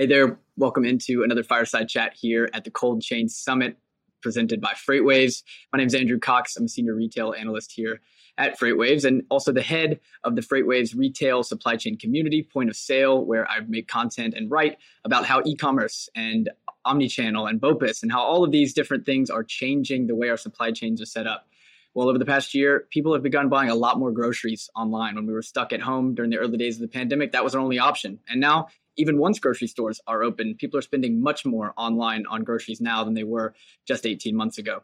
Hey 0.00 0.06
there, 0.06 0.38
welcome 0.56 0.84
into 0.84 1.24
another 1.24 1.42
fireside 1.42 1.88
chat 1.88 2.14
here 2.14 2.48
at 2.54 2.62
the 2.62 2.70
Cold 2.70 3.02
Chain 3.02 3.28
Summit 3.28 3.76
presented 4.22 4.60
by 4.60 4.74
FreightWaves. 4.74 5.42
My 5.72 5.78
name 5.78 5.88
is 5.88 5.94
Andrew 5.96 6.20
Cox. 6.20 6.56
I'm 6.56 6.66
a 6.66 6.68
senior 6.68 6.94
retail 6.94 7.34
analyst 7.36 7.72
here 7.72 8.00
at 8.38 8.56
FreightWaves 8.60 9.04
and 9.04 9.24
also 9.28 9.50
the 9.50 9.60
head 9.60 9.98
of 10.22 10.36
the 10.36 10.40
FreightWaves 10.40 10.96
retail 10.96 11.42
supply 11.42 11.74
chain 11.74 11.98
community, 11.98 12.44
Point 12.44 12.70
of 12.70 12.76
Sale, 12.76 13.24
where 13.24 13.50
I 13.50 13.58
make 13.66 13.88
content 13.88 14.34
and 14.34 14.48
write 14.48 14.76
about 15.04 15.26
how 15.26 15.42
e 15.44 15.56
commerce 15.56 16.08
and 16.14 16.48
omnichannel 16.86 17.50
and 17.50 17.60
BOPIS 17.60 18.04
and 18.04 18.12
how 18.12 18.22
all 18.22 18.44
of 18.44 18.52
these 18.52 18.72
different 18.72 19.04
things 19.04 19.30
are 19.30 19.42
changing 19.42 20.06
the 20.06 20.14
way 20.14 20.28
our 20.28 20.36
supply 20.36 20.70
chains 20.70 21.02
are 21.02 21.06
set 21.06 21.26
up. 21.26 21.48
Well, 21.94 22.08
over 22.08 22.18
the 22.18 22.24
past 22.24 22.54
year, 22.54 22.86
people 22.90 23.14
have 23.14 23.24
begun 23.24 23.48
buying 23.48 23.70
a 23.70 23.74
lot 23.74 23.98
more 23.98 24.12
groceries 24.12 24.70
online. 24.76 25.16
When 25.16 25.26
we 25.26 25.32
were 25.32 25.42
stuck 25.42 25.72
at 25.72 25.80
home 25.80 26.14
during 26.14 26.30
the 26.30 26.38
early 26.38 26.56
days 26.56 26.76
of 26.76 26.82
the 26.82 26.86
pandemic, 26.86 27.32
that 27.32 27.42
was 27.42 27.56
our 27.56 27.60
only 27.60 27.80
option. 27.80 28.20
And 28.28 28.40
now 28.40 28.68
even 28.98 29.18
once 29.18 29.38
grocery 29.38 29.68
stores 29.68 30.00
are 30.06 30.22
open, 30.22 30.56
people 30.56 30.78
are 30.78 30.82
spending 30.82 31.22
much 31.22 31.46
more 31.46 31.72
online 31.76 32.26
on 32.26 32.44
groceries 32.44 32.80
now 32.80 33.04
than 33.04 33.14
they 33.14 33.24
were 33.24 33.54
just 33.86 34.04
18 34.04 34.36
months 34.36 34.58
ago. 34.58 34.82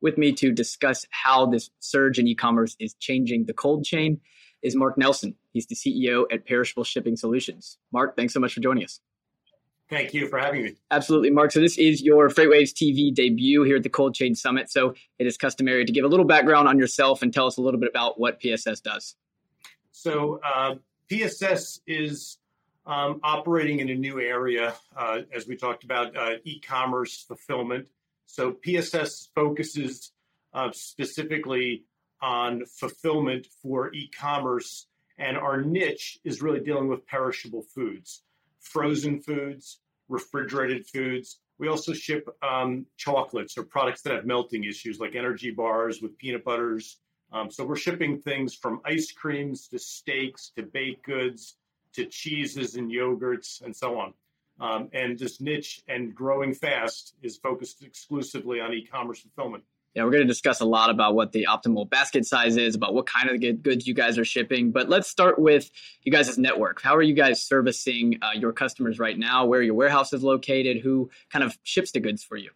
With 0.00 0.18
me 0.18 0.32
to 0.34 0.52
discuss 0.52 1.06
how 1.10 1.46
this 1.46 1.70
surge 1.80 2.18
in 2.18 2.28
e 2.28 2.34
commerce 2.34 2.76
is 2.78 2.94
changing 2.94 3.46
the 3.46 3.54
cold 3.54 3.84
chain 3.84 4.20
is 4.62 4.76
Mark 4.76 4.98
Nelson. 4.98 5.34
He's 5.52 5.66
the 5.66 5.74
CEO 5.74 6.24
at 6.30 6.46
Perishable 6.46 6.84
Shipping 6.84 7.16
Solutions. 7.16 7.78
Mark, 7.92 8.16
thanks 8.16 8.34
so 8.34 8.40
much 8.40 8.52
for 8.52 8.60
joining 8.60 8.84
us. 8.84 9.00
Thank 9.90 10.14
you 10.14 10.28
for 10.28 10.38
having 10.38 10.64
me. 10.64 10.74
Absolutely, 10.90 11.30
Mark. 11.30 11.52
So, 11.52 11.60
this 11.60 11.76
is 11.76 12.02
your 12.02 12.30
FreightWaves 12.30 12.72
TV 12.72 13.14
debut 13.14 13.62
here 13.64 13.76
at 13.76 13.82
the 13.82 13.90
Cold 13.90 14.14
Chain 14.14 14.34
Summit. 14.34 14.70
So, 14.70 14.94
it 15.18 15.26
is 15.26 15.36
customary 15.36 15.84
to 15.84 15.92
give 15.92 16.04
a 16.04 16.08
little 16.08 16.24
background 16.24 16.68
on 16.68 16.78
yourself 16.78 17.20
and 17.22 17.32
tell 17.32 17.46
us 17.46 17.58
a 17.58 17.60
little 17.60 17.78
bit 17.78 17.90
about 17.90 18.18
what 18.18 18.40
PSS 18.40 18.80
does. 18.80 19.14
So, 19.92 20.40
uh, 20.42 20.76
PSS 21.08 21.80
is 21.86 22.38
um, 22.86 23.20
operating 23.22 23.80
in 23.80 23.88
a 23.88 23.94
new 23.94 24.20
area, 24.20 24.74
uh, 24.96 25.20
as 25.32 25.46
we 25.46 25.56
talked 25.56 25.84
about, 25.84 26.16
uh, 26.16 26.34
e-commerce 26.44 27.24
fulfillment. 27.26 27.88
So 28.26 28.52
PSS 28.52 29.30
focuses 29.34 30.12
uh, 30.52 30.70
specifically 30.72 31.84
on 32.20 32.64
fulfillment 32.66 33.46
for 33.62 33.92
e-commerce, 33.94 34.86
and 35.18 35.36
our 35.36 35.60
niche 35.60 36.18
is 36.24 36.42
really 36.42 36.60
dealing 36.60 36.88
with 36.88 37.06
perishable 37.06 37.62
foods, 37.74 38.22
frozen 38.60 39.20
foods, 39.20 39.80
refrigerated 40.08 40.86
foods. 40.86 41.38
We 41.58 41.68
also 41.68 41.92
ship 41.92 42.28
um, 42.42 42.86
chocolates 42.96 43.56
or 43.56 43.62
products 43.62 44.02
that 44.02 44.14
have 44.14 44.26
melting 44.26 44.64
issues, 44.64 44.98
like 44.98 45.14
energy 45.14 45.50
bars 45.50 46.00
with 46.02 46.18
peanut 46.18 46.44
butters. 46.44 46.98
Um, 47.32 47.50
so 47.50 47.64
we're 47.64 47.76
shipping 47.76 48.20
things 48.20 48.54
from 48.54 48.80
ice 48.84 49.12
creams 49.12 49.68
to 49.68 49.78
steaks 49.78 50.50
to 50.56 50.62
baked 50.62 51.04
goods 51.04 51.56
to 51.94 52.06
cheeses 52.06 52.76
and 52.76 52.90
yogurts 52.90 53.62
and 53.62 53.74
so 53.74 53.98
on. 53.98 54.14
Um, 54.60 54.88
and 54.92 55.18
this 55.18 55.40
niche 55.40 55.82
and 55.88 56.14
growing 56.14 56.54
fast 56.54 57.14
is 57.22 57.36
focused 57.36 57.82
exclusively 57.82 58.60
on 58.60 58.72
e-commerce 58.72 59.20
fulfillment. 59.20 59.64
Yeah, 59.94 60.02
we're 60.02 60.10
going 60.10 60.22
to 60.22 60.28
discuss 60.28 60.60
a 60.60 60.64
lot 60.64 60.90
about 60.90 61.14
what 61.14 61.30
the 61.30 61.46
optimal 61.48 61.88
basket 61.88 62.26
size 62.26 62.56
is, 62.56 62.74
about 62.74 62.94
what 62.94 63.06
kind 63.06 63.30
of 63.30 63.62
goods 63.62 63.86
you 63.86 63.94
guys 63.94 64.18
are 64.18 64.24
shipping. 64.24 64.72
But 64.72 64.88
let's 64.88 65.08
start 65.08 65.38
with 65.38 65.70
you 66.02 66.10
guys' 66.10 66.36
network. 66.36 66.82
How 66.82 66.96
are 66.96 67.02
you 67.02 67.14
guys 67.14 67.44
servicing 67.44 68.18
uh, 68.20 68.32
your 68.34 68.52
customers 68.52 68.98
right 68.98 69.16
now? 69.16 69.46
Where 69.46 69.62
your 69.62 69.74
warehouse 69.74 70.12
is 70.12 70.24
located? 70.24 70.82
Who 70.82 71.10
kind 71.30 71.44
of 71.44 71.56
ships 71.62 71.92
the 71.92 72.00
goods 72.00 72.24
for 72.24 72.36
you? 72.36 72.50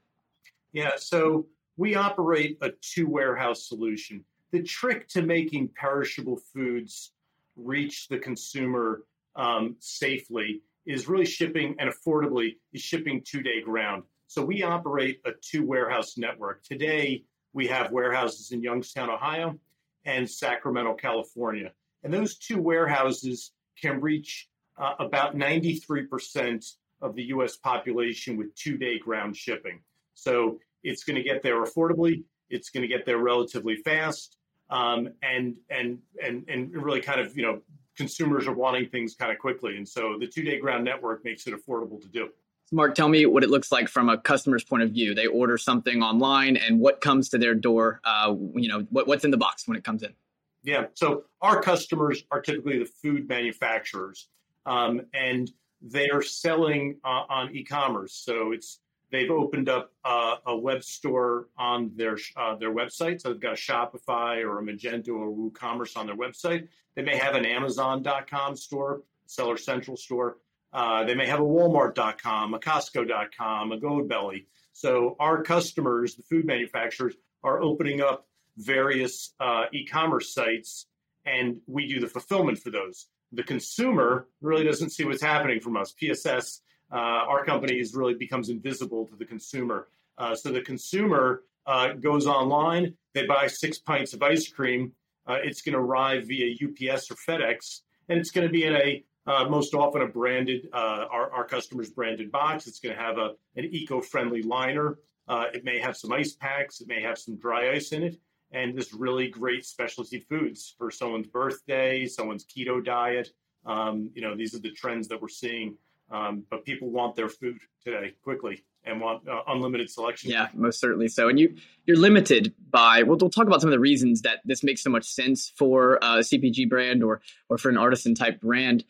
Yeah, 0.72 0.92
so 0.96 1.46
we 1.76 1.94
operate 1.94 2.58
a 2.60 2.70
two 2.80 3.08
warehouse 3.08 3.68
solution. 3.68 4.24
The 4.50 4.62
trick 4.62 5.06
to 5.08 5.22
making 5.22 5.68
perishable 5.68 6.40
foods 6.52 7.12
reach 7.54 8.08
the 8.08 8.18
consumer 8.18 9.04
um, 9.38 9.76
safely 9.78 10.60
is 10.84 11.08
really 11.08 11.24
shipping 11.24 11.76
and 11.78 11.90
affordably 11.90 12.56
is 12.72 12.82
shipping 12.82 13.22
two 13.24 13.42
day 13.42 13.62
ground. 13.62 14.02
So 14.26 14.42
we 14.42 14.62
operate 14.62 15.20
a 15.24 15.30
two 15.40 15.64
warehouse 15.64 16.18
network. 16.18 16.62
Today, 16.64 17.24
we 17.54 17.66
have 17.68 17.90
warehouses 17.90 18.52
in 18.52 18.62
Youngstown, 18.62 19.08
Ohio 19.08 19.58
and 20.04 20.28
Sacramento, 20.28 20.94
California. 20.94 21.72
And 22.02 22.12
those 22.12 22.36
two 22.36 22.60
warehouses 22.60 23.52
can 23.80 24.00
reach 24.00 24.48
uh, 24.76 24.94
about 24.98 25.34
93% 25.34 26.64
of 27.00 27.14
the 27.14 27.24
US 27.24 27.56
population 27.56 28.36
with 28.36 28.54
two 28.54 28.76
day 28.76 28.98
ground 28.98 29.36
shipping. 29.36 29.80
So 30.14 30.58
it's 30.82 31.04
going 31.04 31.16
to 31.16 31.22
get 31.22 31.42
there 31.42 31.62
affordably, 31.64 32.24
it's 32.50 32.70
going 32.70 32.82
to 32.82 32.88
get 32.88 33.06
there 33.06 33.18
relatively 33.18 33.76
fast. 33.76 34.36
Um, 34.70 35.08
and 35.22 35.56
and 35.70 36.00
and 36.22 36.44
and 36.46 36.70
really 36.74 37.00
kind 37.00 37.20
of 37.20 37.34
you 37.38 37.42
know 37.42 37.62
consumers 37.98 38.46
are 38.46 38.54
wanting 38.54 38.88
things 38.88 39.14
kind 39.14 39.30
of 39.30 39.38
quickly. 39.38 39.76
And 39.76 39.86
so 39.86 40.16
the 40.18 40.26
two 40.26 40.42
day 40.42 40.58
ground 40.58 40.84
network 40.84 41.24
makes 41.24 41.46
it 41.46 41.54
affordable 41.54 42.00
to 42.00 42.08
do. 42.08 42.30
Mark, 42.70 42.94
tell 42.94 43.08
me 43.08 43.26
what 43.26 43.42
it 43.42 43.50
looks 43.50 43.72
like 43.72 43.88
from 43.88 44.08
a 44.08 44.16
customer's 44.18 44.62
point 44.62 44.82
of 44.82 44.90
view. 44.90 45.14
They 45.14 45.26
order 45.26 45.58
something 45.58 46.02
online 46.02 46.56
and 46.56 46.78
what 46.80 47.00
comes 47.00 47.28
to 47.30 47.38
their 47.38 47.54
door, 47.54 48.00
uh, 48.04 48.34
you 48.54 48.68
know, 48.68 48.86
what, 48.90 49.06
what's 49.06 49.24
in 49.24 49.30
the 49.30 49.36
box 49.36 49.66
when 49.66 49.76
it 49.76 49.84
comes 49.84 50.02
in? 50.02 50.14
Yeah. 50.62 50.86
So 50.94 51.24
our 51.40 51.60
customers 51.60 52.24
are 52.30 52.40
typically 52.40 52.78
the 52.78 52.84
food 52.84 53.28
manufacturers 53.28 54.28
um, 54.66 55.00
and 55.14 55.50
they 55.80 56.10
are 56.10 56.22
selling 56.22 56.98
uh, 57.04 57.24
on 57.28 57.54
e-commerce. 57.54 58.12
So 58.12 58.52
it's 58.52 58.80
They've 59.10 59.30
opened 59.30 59.68
up 59.68 59.92
uh, 60.04 60.36
a 60.46 60.56
web 60.56 60.84
store 60.84 61.48
on 61.56 61.92
their 61.96 62.18
uh, 62.36 62.56
their 62.56 62.72
website. 62.72 63.20
So 63.20 63.30
they've 63.30 63.40
got 63.40 63.54
a 63.54 63.56
Shopify 63.56 64.42
or 64.44 64.58
a 64.58 64.62
Magento 64.62 65.10
or 65.10 65.30
WooCommerce 65.30 65.96
on 65.96 66.06
their 66.06 66.16
website. 66.16 66.68
They 66.94 67.02
may 67.02 67.16
have 67.16 67.34
an 67.34 67.46
Amazon.com 67.46 68.56
store, 68.56 69.02
Seller 69.26 69.56
Central 69.56 69.96
store. 69.96 70.38
Uh, 70.72 71.04
they 71.04 71.14
may 71.14 71.26
have 71.26 71.40
a 71.40 71.44
Walmart.com, 71.44 72.54
a 72.54 72.58
Costco.com, 72.58 73.72
a 73.72 73.78
Goldbelly. 73.78 74.44
So 74.72 75.16
our 75.18 75.42
customers, 75.42 76.14
the 76.14 76.22
food 76.22 76.44
manufacturers, 76.44 77.14
are 77.42 77.62
opening 77.62 78.00
up 78.02 78.26
various 78.58 79.34
uh, 79.40 79.64
e-commerce 79.72 80.34
sites, 80.34 80.86
and 81.24 81.58
we 81.66 81.86
do 81.86 82.00
the 82.00 82.08
fulfillment 82.08 82.58
for 82.58 82.70
those. 82.70 83.06
The 83.32 83.42
consumer 83.42 84.26
really 84.40 84.64
doesn't 84.64 84.90
see 84.90 85.04
what's 85.04 85.22
happening 85.22 85.60
from 85.60 85.76
us. 85.76 85.92
PSS 85.92 86.60
uh, 86.92 86.96
our 86.96 87.44
company 87.44 87.78
is 87.78 87.94
really 87.94 88.14
becomes 88.14 88.48
invisible 88.48 89.06
to 89.06 89.16
the 89.16 89.24
consumer. 89.24 89.88
Uh, 90.16 90.34
so 90.34 90.50
the 90.50 90.62
consumer 90.62 91.42
uh, 91.66 91.92
goes 91.92 92.26
online, 92.26 92.94
they 93.14 93.26
buy 93.26 93.46
six 93.46 93.78
pints 93.78 94.14
of 94.14 94.22
ice 94.22 94.48
cream. 94.48 94.92
it's 95.28 95.60
going 95.60 95.74
to 95.74 95.78
arrive 95.78 96.26
via 96.26 96.54
UPS 96.54 97.10
or 97.10 97.14
FedEx, 97.14 97.80
and 98.08 98.18
it's 98.18 98.30
going 98.30 98.46
to 98.46 98.52
be 98.52 98.64
in 98.64 98.74
a 98.74 99.04
uh, 99.28 99.46
most 99.46 99.74
often 99.74 100.02
a 100.02 100.06
branded 100.06 100.68
uh, 100.72 101.04
our, 101.10 101.30
our 101.32 101.44
customers 101.44 101.90
branded 101.90 102.32
box 102.32 102.66
it's 102.66 102.80
going 102.80 102.94
to 102.96 103.00
have 103.00 103.18
a, 103.18 103.32
an 103.56 103.64
eco-friendly 103.64 104.42
liner 104.42 104.98
uh, 105.28 105.44
it 105.52 105.64
may 105.64 105.78
have 105.78 105.96
some 105.96 106.12
ice 106.12 106.32
packs 106.32 106.80
it 106.80 106.88
may 106.88 107.02
have 107.02 107.18
some 107.18 107.36
dry 107.36 107.70
ice 107.70 107.92
in 107.92 108.02
it 108.02 108.16
and 108.52 108.76
this 108.76 108.94
really 108.94 109.28
great 109.28 109.64
specialty 109.66 110.20
foods 110.30 110.74
for 110.78 110.90
someone's 110.90 111.26
birthday 111.26 112.06
someone's 112.06 112.44
keto 112.46 112.82
diet 112.82 113.28
um, 113.66 114.10
you 114.14 114.22
know 114.22 114.34
these 114.34 114.54
are 114.54 114.60
the 114.60 114.72
trends 114.72 115.06
that 115.08 115.20
we're 115.20 115.28
seeing 115.28 115.76
um, 116.10 116.44
but 116.50 116.64
people 116.64 116.90
want 116.90 117.16
their 117.16 117.28
food 117.28 117.58
today 117.84 118.14
quickly 118.22 118.64
and 118.84 119.00
want 119.00 119.28
uh, 119.28 119.42
unlimited 119.48 119.90
selection. 119.90 120.30
Yeah, 120.30 120.48
most 120.54 120.80
certainly 120.80 121.08
so. 121.08 121.28
And 121.28 121.38
you 121.38 121.56
you're 121.86 121.98
limited 121.98 122.54
by 122.70 123.02
well, 123.02 123.18
we'll 123.18 123.30
talk 123.30 123.46
about 123.46 123.60
some 123.60 123.68
of 123.68 123.72
the 123.72 123.80
reasons 123.80 124.22
that 124.22 124.40
this 124.44 124.62
makes 124.62 124.82
so 124.82 124.90
much 124.90 125.04
sense 125.04 125.52
for 125.56 125.96
a 125.96 126.18
CPG 126.18 126.68
brand 126.68 127.02
or 127.02 127.20
or 127.48 127.58
for 127.58 127.68
an 127.68 127.76
artisan 127.76 128.14
type 128.14 128.40
brand. 128.40 128.84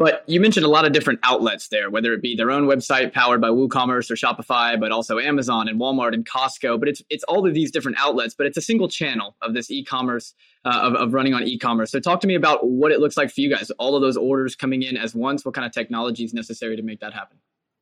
But 0.00 0.24
you 0.26 0.40
mentioned 0.40 0.64
a 0.64 0.68
lot 0.70 0.86
of 0.86 0.92
different 0.92 1.20
outlets 1.24 1.68
there, 1.68 1.90
whether 1.90 2.14
it 2.14 2.22
be 2.22 2.34
their 2.34 2.50
own 2.50 2.64
website 2.64 3.12
powered 3.12 3.38
by 3.38 3.48
WooCommerce 3.48 4.10
or 4.10 4.14
Shopify, 4.14 4.80
but 4.80 4.92
also 4.92 5.18
Amazon 5.18 5.68
and 5.68 5.78
Walmart 5.78 6.14
and 6.14 6.24
Costco. 6.24 6.80
But 6.80 6.88
it's 6.88 7.02
it's 7.10 7.22
all 7.24 7.46
of 7.46 7.52
these 7.52 7.70
different 7.70 7.98
outlets, 8.00 8.34
but 8.34 8.46
it's 8.46 8.56
a 8.56 8.62
single 8.62 8.88
channel 8.88 9.36
of 9.42 9.52
this 9.52 9.70
e-commerce 9.70 10.32
uh, 10.64 10.80
of, 10.84 10.94
of 10.94 11.12
running 11.12 11.34
on 11.34 11.42
e-commerce. 11.42 11.90
So 11.90 12.00
talk 12.00 12.22
to 12.22 12.26
me 12.26 12.34
about 12.34 12.66
what 12.66 12.92
it 12.92 13.00
looks 13.00 13.18
like 13.18 13.30
for 13.30 13.42
you 13.42 13.54
guys. 13.54 13.70
All 13.72 13.94
of 13.94 14.00
those 14.00 14.16
orders 14.16 14.56
coming 14.56 14.82
in 14.82 14.96
as 14.96 15.14
once. 15.14 15.44
What 15.44 15.52
kind 15.52 15.66
of 15.66 15.72
technology 15.72 16.24
is 16.24 16.32
necessary 16.32 16.76
to 16.76 16.82
make 16.82 17.00
that 17.00 17.12
happen? 17.12 17.36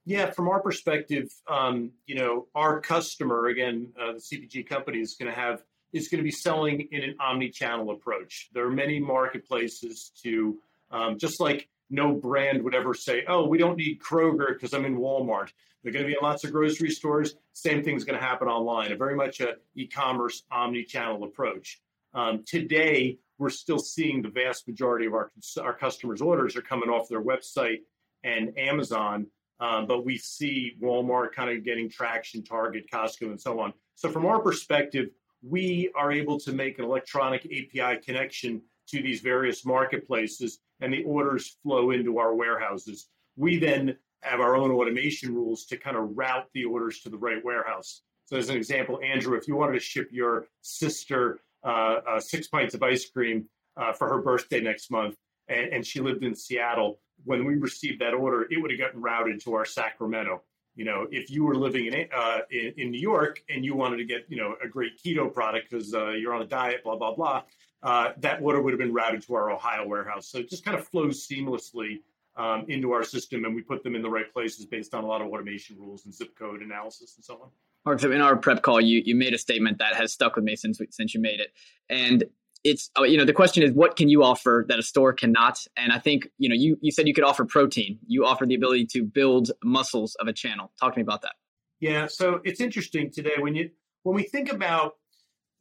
Yeah, 0.04 0.28
from 0.32 0.48
our 0.48 0.58
perspective, 0.58 1.32
um, 1.46 1.92
you 2.06 2.16
know, 2.16 2.48
our 2.56 2.80
customer 2.80 3.46
again, 3.46 3.92
uh, 3.96 4.14
the 4.14 4.18
CPG 4.18 4.66
company 4.66 4.98
is 4.98 5.14
going 5.14 5.32
to 5.32 5.40
have 5.40 5.62
is 5.92 6.08
going 6.08 6.18
to 6.18 6.24
be 6.24 6.32
selling 6.32 6.88
in 6.90 7.04
an 7.04 7.14
omni-channel 7.20 7.92
approach. 7.92 8.48
There 8.52 8.66
are 8.66 8.72
many 8.72 8.98
marketplaces 8.98 10.10
to 10.24 10.58
um, 10.90 11.16
just 11.16 11.38
like 11.40 11.68
no 11.90 12.12
brand 12.12 12.62
would 12.62 12.74
ever 12.74 12.94
say, 12.94 13.24
oh, 13.28 13.46
we 13.46 13.58
don't 13.58 13.76
need 13.76 14.00
Kroger 14.00 14.48
because 14.48 14.74
I'm 14.74 14.84
in 14.84 14.96
Walmart. 14.96 15.50
They're 15.82 15.92
going 15.92 16.04
to 16.04 16.08
be 16.08 16.16
in 16.20 16.22
lots 16.22 16.44
of 16.44 16.52
grocery 16.52 16.90
stores. 16.90 17.36
Same 17.52 17.82
thing's 17.82 18.04
going 18.04 18.18
to 18.18 18.24
happen 18.24 18.48
online. 18.48 18.92
A 18.92 18.96
very 18.96 19.14
much 19.14 19.40
a 19.40 19.56
e-commerce 19.74 20.42
omni-channel 20.50 21.24
approach. 21.24 21.80
Um, 22.14 22.44
today, 22.46 23.18
we're 23.38 23.50
still 23.50 23.78
seeing 23.78 24.20
the 24.20 24.28
vast 24.28 24.66
majority 24.66 25.06
of 25.06 25.14
our 25.14 25.30
our 25.60 25.72
customers' 25.72 26.20
orders 26.20 26.56
are 26.56 26.62
coming 26.62 26.88
off 26.88 27.08
their 27.08 27.22
website 27.22 27.82
and 28.24 28.56
Amazon, 28.58 29.26
um, 29.60 29.86
but 29.86 30.04
we 30.04 30.18
see 30.18 30.76
Walmart 30.82 31.32
kind 31.32 31.56
of 31.56 31.64
getting 31.64 31.88
traction, 31.88 32.42
Target, 32.42 32.90
Costco, 32.92 33.30
and 33.30 33.40
so 33.40 33.60
on. 33.60 33.72
So 33.94 34.10
from 34.10 34.26
our 34.26 34.40
perspective, 34.40 35.10
we 35.42 35.90
are 35.94 36.10
able 36.10 36.38
to 36.40 36.52
make 36.52 36.78
an 36.78 36.84
electronic 36.84 37.44
API 37.46 38.00
connection 38.04 38.62
to 38.88 39.02
these 39.02 39.20
various 39.20 39.64
marketplaces 39.64 40.58
and 40.80 40.92
the 40.92 41.04
orders 41.04 41.56
flow 41.62 41.90
into 41.90 42.18
our 42.18 42.34
warehouses. 42.34 43.08
We 43.36 43.58
then 43.58 43.96
have 44.22 44.40
our 44.40 44.56
own 44.56 44.70
automation 44.70 45.34
rules 45.34 45.64
to 45.66 45.76
kind 45.76 45.96
of 45.96 46.16
route 46.16 46.46
the 46.54 46.64
orders 46.64 47.00
to 47.00 47.10
the 47.10 47.18
right 47.18 47.44
warehouse. 47.44 48.02
So, 48.26 48.36
as 48.36 48.50
an 48.50 48.56
example, 48.56 49.00
Andrew, 49.02 49.36
if 49.36 49.48
you 49.48 49.56
wanted 49.56 49.74
to 49.74 49.80
ship 49.80 50.08
your 50.10 50.48
sister 50.60 51.40
uh, 51.64 52.00
uh, 52.08 52.20
six 52.20 52.46
pints 52.48 52.74
of 52.74 52.82
ice 52.82 53.08
cream 53.08 53.46
uh, 53.76 53.92
for 53.92 54.08
her 54.08 54.20
birthday 54.20 54.60
next 54.60 54.90
month, 54.90 55.16
and, 55.48 55.72
and, 55.72 55.86
she 55.86 56.00
lived 56.00 56.22
in 56.22 56.34
Seattle, 56.34 57.00
when 57.24 57.44
we 57.44 57.54
received 57.54 58.00
that 58.00 58.14
order, 58.14 58.46
it 58.50 58.60
would 58.60 58.70
have 58.70 58.78
gotten 58.78 59.00
routed 59.00 59.40
to 59.42 59.54
our 59.54 59.64
Sacramento. 59.64 60.42
You 60.76 60.84
know, 60.84 61.06
if 61.10 61.30
you 61.30 61.44
were 61.44 61.56
living 61.56 61.86
in 61.86 62.06
uh, 62.14 62.40
in, 62.50 62.74
in, 62.76 62.90
New 62.90 63.00
York 63.00 63.42
and 63.48 63.64
you 63.64 63.74
wanted 63.74 63.96
to 63.96 64.04
get 64.04 64.26
you 64.28 64.36
know 64.36 64.54
a 64.62 64.68
great 64.68 65.02
keto 65.02 65.32
product 65.32 65.70
because 65.70 65.94
uh, 65.94 66.10
you're 66.10 66.34
on 66.34 66.42
a 66.42 66.46
diet, 66.46 66.84
blah 66.84 66.96
blah 66.96 67.14
blah, 67.14 67.42
uh, 67.82 68.12
that 68.18 68.40
water 68.40 68.60
would 68.60 68.72
have 68.72 68.80
been 68.80 68.92
routed 68.92 69.22
to 69.22 69.34
our 69.34 69.50
Ohio 69.50 69.86
warehouse. 69.86 70.28
So 70.28 70.38
it 70.38 70.50
just 70.50 70.64
kind 70.64 70.76
of 70.76 70.86
flows 70.86 71.26
seamlessly 71.26 72.00
um, 72.36 72.64
into 72.68 72.92
our 72.92 73.04
system, 73.04 73.44
and 73.44 73.54
we 73.54 73.62
put 73.62 73.82
them 73.82 73.94
in 73.94 74.02
the 74.02 74.10
right 74.10 74.32
places 74.32 74.66
based 74.66 74.94
on 74.94 75.04
a 75.04 75.06
lot 75.06 75.20
of 75.20 75.28
automation 75.28 75.76
rules 75.78 76.04
and 76.04 76.14
zip 76.14 76.36
code 76.38 76.62
analysis 76.62 77.16
and 77.16 77.24
so 77.24 77.34
on. 77.34 77.48
Mark, 77.84 78.00
so 78.00 78.12
in 78.12 78.20
our 78.20 78.36
prep 78.36 78.62
call, 78.62 78.80
you 78.80 79.02
you 79.04 79.14
made 79.14 79.34
a 79.34 79.38
statement 79.38 79.78
that 79.78 79.94
has 79.94 80.12
stuck 80.12 80.36
with 80.36 80.44
me 80.44 80.56
since 80.56 80.80
since 80.90 81.14
you 81.14 81.20
made 81.20 81.40
it, 81.40 81.52
and 81.88 82.24
it's 82.64 82.90
uh, 82.98 83.02
you 83.02 83.16
know 83.16 83.24
the 83.24 83.32
question 83.32 83.62
is 83.62 83.72
what 83.72 83.96
can 83.96 84.08
you 84.08 84.22
offer 84.22 84.64
that 84.68 84.78
a 84.78 84.82
store 84.82 85.12
cannot? 85.12 85.58
And 85.76 85.92
i 85.92 85.98
think 85.98 86.28
you 86.38 86.48
know 86.48 86.54
you 86.54 86.78
you 86.80 86.90
said 86.90 87.08
you 87.08 87.14
could 87.14 87.24
offer 87.24 87.44
protein. 87.44 87.98
You 88.06 88.24
offer 88.24 88.46
the 88.46 88.54
ability 88.54 88.86
to 88.86 89.04
build 89.04 89.50
muscles 89.64 90.14
of 90.16 90.28
a 90.28 90.32
channel. 90.32 90.72
Talk 90.80 90.94
to 90.94 90.98
me 90.98 91.02
about 91.02 91.22
that. 91.22 91.34
Yeah 91.80 92.06
so 92.06 92.40
it's 92.44 92.60
interesting 92.60 93.10
today 93.10 93.34
when 93.38 93.54
you 93.54 93.70
when 94.02 94.14
we 94.14 94.22
think 94.22 94.52
about 94.52 94.96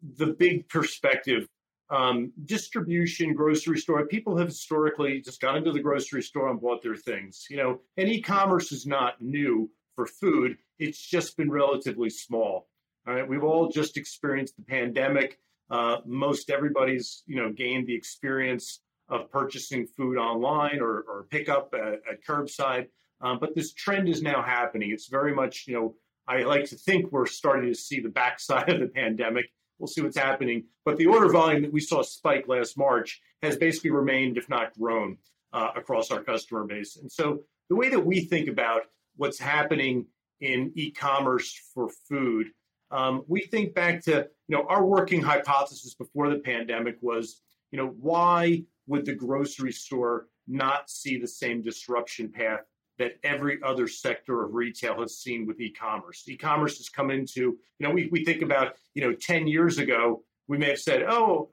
the 0.01 0.27
big 0.27 0.67
perspective 0.69 1.47
um, 1.89 2.31
distribution, 2.45 3.33
grocery 3.33 3.77
store. 3.77 4.05
People 4.07 4.37
have 4.37 4.47
historically 4.47 5.21
just 5.21 5.41
gone 5.41 5.57
into 5.57 5.71
the 5.71 5.79
grocery 5.79 6.21
store 6.21 6.49
and 6.49 6.59
bought 6.59 6.83
their 6.83 6.95
things. 6.95 7.45
You 7.49 7.57
know, 7.57 7.81
and 7.97 8.09
e-commerce 8.09 8.71
is 8.71 8.85
not 8.85 9.21
new 9.21 9.69
for 9.95 10.05
food. 10.05 10.57
It's 10.79 10.99
just 10.99 11.37
been 11.37 11.49
relatively 11.49 12.09
small. 12.09 12.67
All 13.07 13.13
right, 13.13 13.27
we've 13.27 13.43
all 13.43 13.69
just 13.69 13.97
experienced 13.97 14.55
the 14.57 14.63
pandemic. 14.63 15.39
Uh, 15.69 15.97
most 16.05 16.49
everybody's 16.49 17.23
you 17.25 17.35
know 17.35 17.51
gained 17.51 17.87
the 17.87 17.95
experience 17.95 18.81
of 19.09 19.31
purchasing 19.31 19.85
food 19.85 20.17
online 20.17 20.79
or, 20.79 21.05
or 21.07 21.27
pickup 21.29 21.73
at, 21.73 21.93
at 22.09 22.23
curbside. 22.27 22.87
Um, 23.21 23.39
but 23.39 23.55
this 23.55 23.73
trend 23.73 24.09
is 24.09 24.21
now 24.21 24.41
happening. 24.41 24.91
It's 24.91 25.07
very 25.07 25.33
much 25.33 25.65
you 25.67 25.73
know 25.73 25.95
I 26.27 26.43
like 26.43 26.65
to 26.65 26.75
think 26.75 27.11
we're 27.11 27.25
starting 27.25 27.71
to 27.71 27.79
see 27.79 28.01
the 28.01 28.09
backside 28.09 28.69
of 28.69 28.79
the 28.79 28.87
pandemic 28.87 29.45
We'll 29.79 29.87
see 29.87 30.01
what's 30.01 30.17
happening. 30.17 30.65
But 30.85 30.97
the 30.97 31.07
order 31.07 31.31
volume 31.31 31.61
that 31.61 31.73
we 31.73 31.81
saw 31.81 32.01
spike 32.01 32.47
last 32.47 32.77
March 32.77 33.21
has 33.41 33.57
basically 33.57 33.91
remained, 33.91 34.37
if 34.37 34.49
not 34.49 34.77
grown, 34.77 35.17
uh, 35.53 35.71
across 35.75 36.11
our 36.11 36.23
customer 36.23 36.65
base. 36.65 36.97
And 36.97 37.11
so 37.11 37.41
the 37.69 37.75
way 37.75 37.89
that 37.89 38.05
we 38.05 38.21
think 38.21 38.49
about 38.49 38.83
what's 39.15 39.39
happening 39.39 40.07
in 40.39 40.71
e-commerce 40.75 41.59
for 41.73 41.89
food, 42.07 42.47
um, 42.91 43.23
we 43.27 43.41
think 43.41 43.73
back 43.73 44.03
to 44.05 44.27
you 44.47 44.57
know 44.57 44.65
our 44.67 44.85
working 44.85 45.21
hypothesis 45.21 45.93
before 45.93 46.29
the 46.29 46.39
pandemic 46.39 46.97
was 47.01 47.41
you 47.71 47.77
know 47.77 47.87
why 47.99 48.63
would 48.87 49.05
the 49.05 49.13
grocery 49.13 49.73
store 49.73 50.27
not 50.47 50.89
see 50.89 51.19
the 51.19 51.27
same 51.27 51.61
disruption 51.61 52.31
path 52.31 52.61
that 52.99 53.13
every 53.23 53.59
other 53.63 53.87
sector 53.87 54.43
of 54.43 54.53
retail 54.53 54.99
has 55.01 55.17
seen 55.17 55.45
with 55.45 55.59
e-commerce. 55.59 56.23
E-commerce 56.27 56.77
has 56.77 56.89
come 56.89 57.11
into, 57.11 57.41
you 57.41 57.87
know, 57.87 57.91
we, 57.91 58.09
we 58.11 58.25
think 58.25 58.41
about, 58.41 58.75
you 58.93 59.01
know, 59.01 59.13
10 59.13 59.47
years 59.47 59.77
ago, 59.77 60.23
we 60.47 60.57
may 60.57 60.69
have 60.69 60.79
said, 60.79 61.03
oh, 61.03 61.49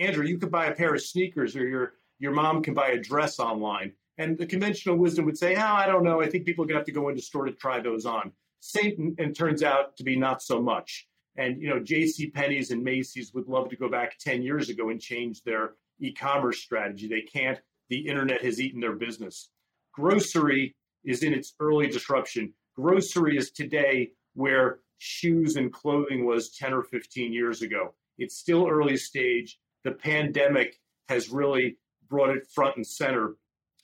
Andrew, 0.00 0.24
you 0.24 0.38
could 0.38 0.50
buy 0.50 0.66
a 0.66 0.74
pair 0.74 0.94
of 0.94 1.02
sneakers 1.02 1.54
or 1.54 1.66
your, 1.66 1.94
your 2.18 2.32
mom 2.32 2.62
can 2.62 2.74
buy 2.74 2.88
a 2.88 2.98
dress 2.98 3.38
online. 3.38 3.92
And 4.16 4.36
the 4.36 4.46
conventional 4.46 4.96
wisdom 4.96 5.24
would 5.26 5.38
say, 5.38 5.54
oh, 5.54 5.60
I 5.60 5.86
don't 5.86 6.02
know. 6.02 6.20
I 6.20 6.28
think 6.28 6.44
people 6.44 6.64
are 6.64 6.66
going 6.66 6.74
to 6.74 6.80
have 6.80 6.86
to 6.86 6.92
go 6.92 7.08
into 7.08 7.22
store 7.22 7.44
to 7.44 7.52
try 7.52 7.80
those 7.80 8.04
on. 8.04 8.32
Satan, 8.60 9.14
and 9.18 9.36
turns 9.36 9.62
out 9.62 9.96
to 9.96 10.02
be 10.02 10.16
not 10.16 10.42
so 10.42 10.60
much. 10.60 11.06
And, 11.36 11.62
you 11.62 11.68
know, 11.68 11.78
J.C. 11.78 12.30
Penney's 12.30 12.72
and 12.72 12.82
Macy's 12.82 13.32
would 13.32 13.46
love 13.46 13.68
to 13.70 13.76
go 13.76 13.88
back 13.88 14.18
10 14.18 14.42
years 14.42 14.68
ago 14.68 14.88
and 14.88 15.00
change 15.00 15.44
their 15.44 15.74
e-commerce 16.00 16.58
strategy. 16.58 17.06
They 17.06 17.20
can't. 17.20 17.60
The 17.90 18.08
internet 18.08 18.42
has 18.42 18.60
eaten 18.60 18.80
their 18.80 18.96
business. 18.96 19.50
Grocery 19.92 20.74
is 21.04 21.22
in 21.22 21.32
its 21.32 21.54
early 21.60 21.86
disruption. 21.86 22.52
Grocery 22.74 23.36
is 23.36 23.50
today 23.50 24.10
where 24.34 24.80
shoes 24.98 25.56
and 25.56 25.72
clothing 25.72 26.26
was 26.26 26.50
10 26.56 26.72
or 26.72 26.82
15 26.82 27.32
years 27.32 27.62
ago. 27.62 27.94
It's 28.18 28.36
still 28.36 28.68
early 28.68 28.96
stage. 28.96 29.58
The 29.84 29.92
pandemic 29.92 30.80
has 31.08 31.30
really 31.30 31.78
brought 32.08 32.30
it 32.30 32.46
front 32.46 32.76
and 32.76 32.86
center. 32.86 33.36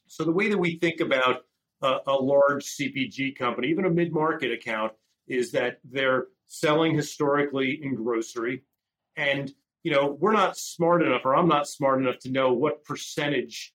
So 0.06 0.24
the 0.24 0.32
way 0.32 0.48
that 0.48 0.58
we 0.58 0.78
think 0.78 1.00
about 1.00 1.44
a, 1.82 1.98
a 2.06 2.14
large 2.14 2.64
CPG 2.64 3.36
company, 3.36 3.68
even 3.68 3.84
a 3.84 3.90
mid-market 3.90 4.52
account, 4.52 4.92
is 5.26 5.52
that 5.52 5.78
they're 5.84 6.26
selling 6.46 6.94
historically 6.94 7.80
in 7.82 7.94
grocery. 7.94 8.62
And, 9.16 9.52
you 9.82 9.92
know, 9.92 10.16
we're 10.20 10.32
not 10.32 10.56
smart 10.56 11.02
enough, 11.02 11.22
or 11.24 11.34
I'm 11.34 11.48
not 11.48 11.68
smart 11.68 12.00
enough 12.00 12.18
to 12.20 12.30
know 12.30 12.52
what 12.52 12.84
percentage 12.84 13.72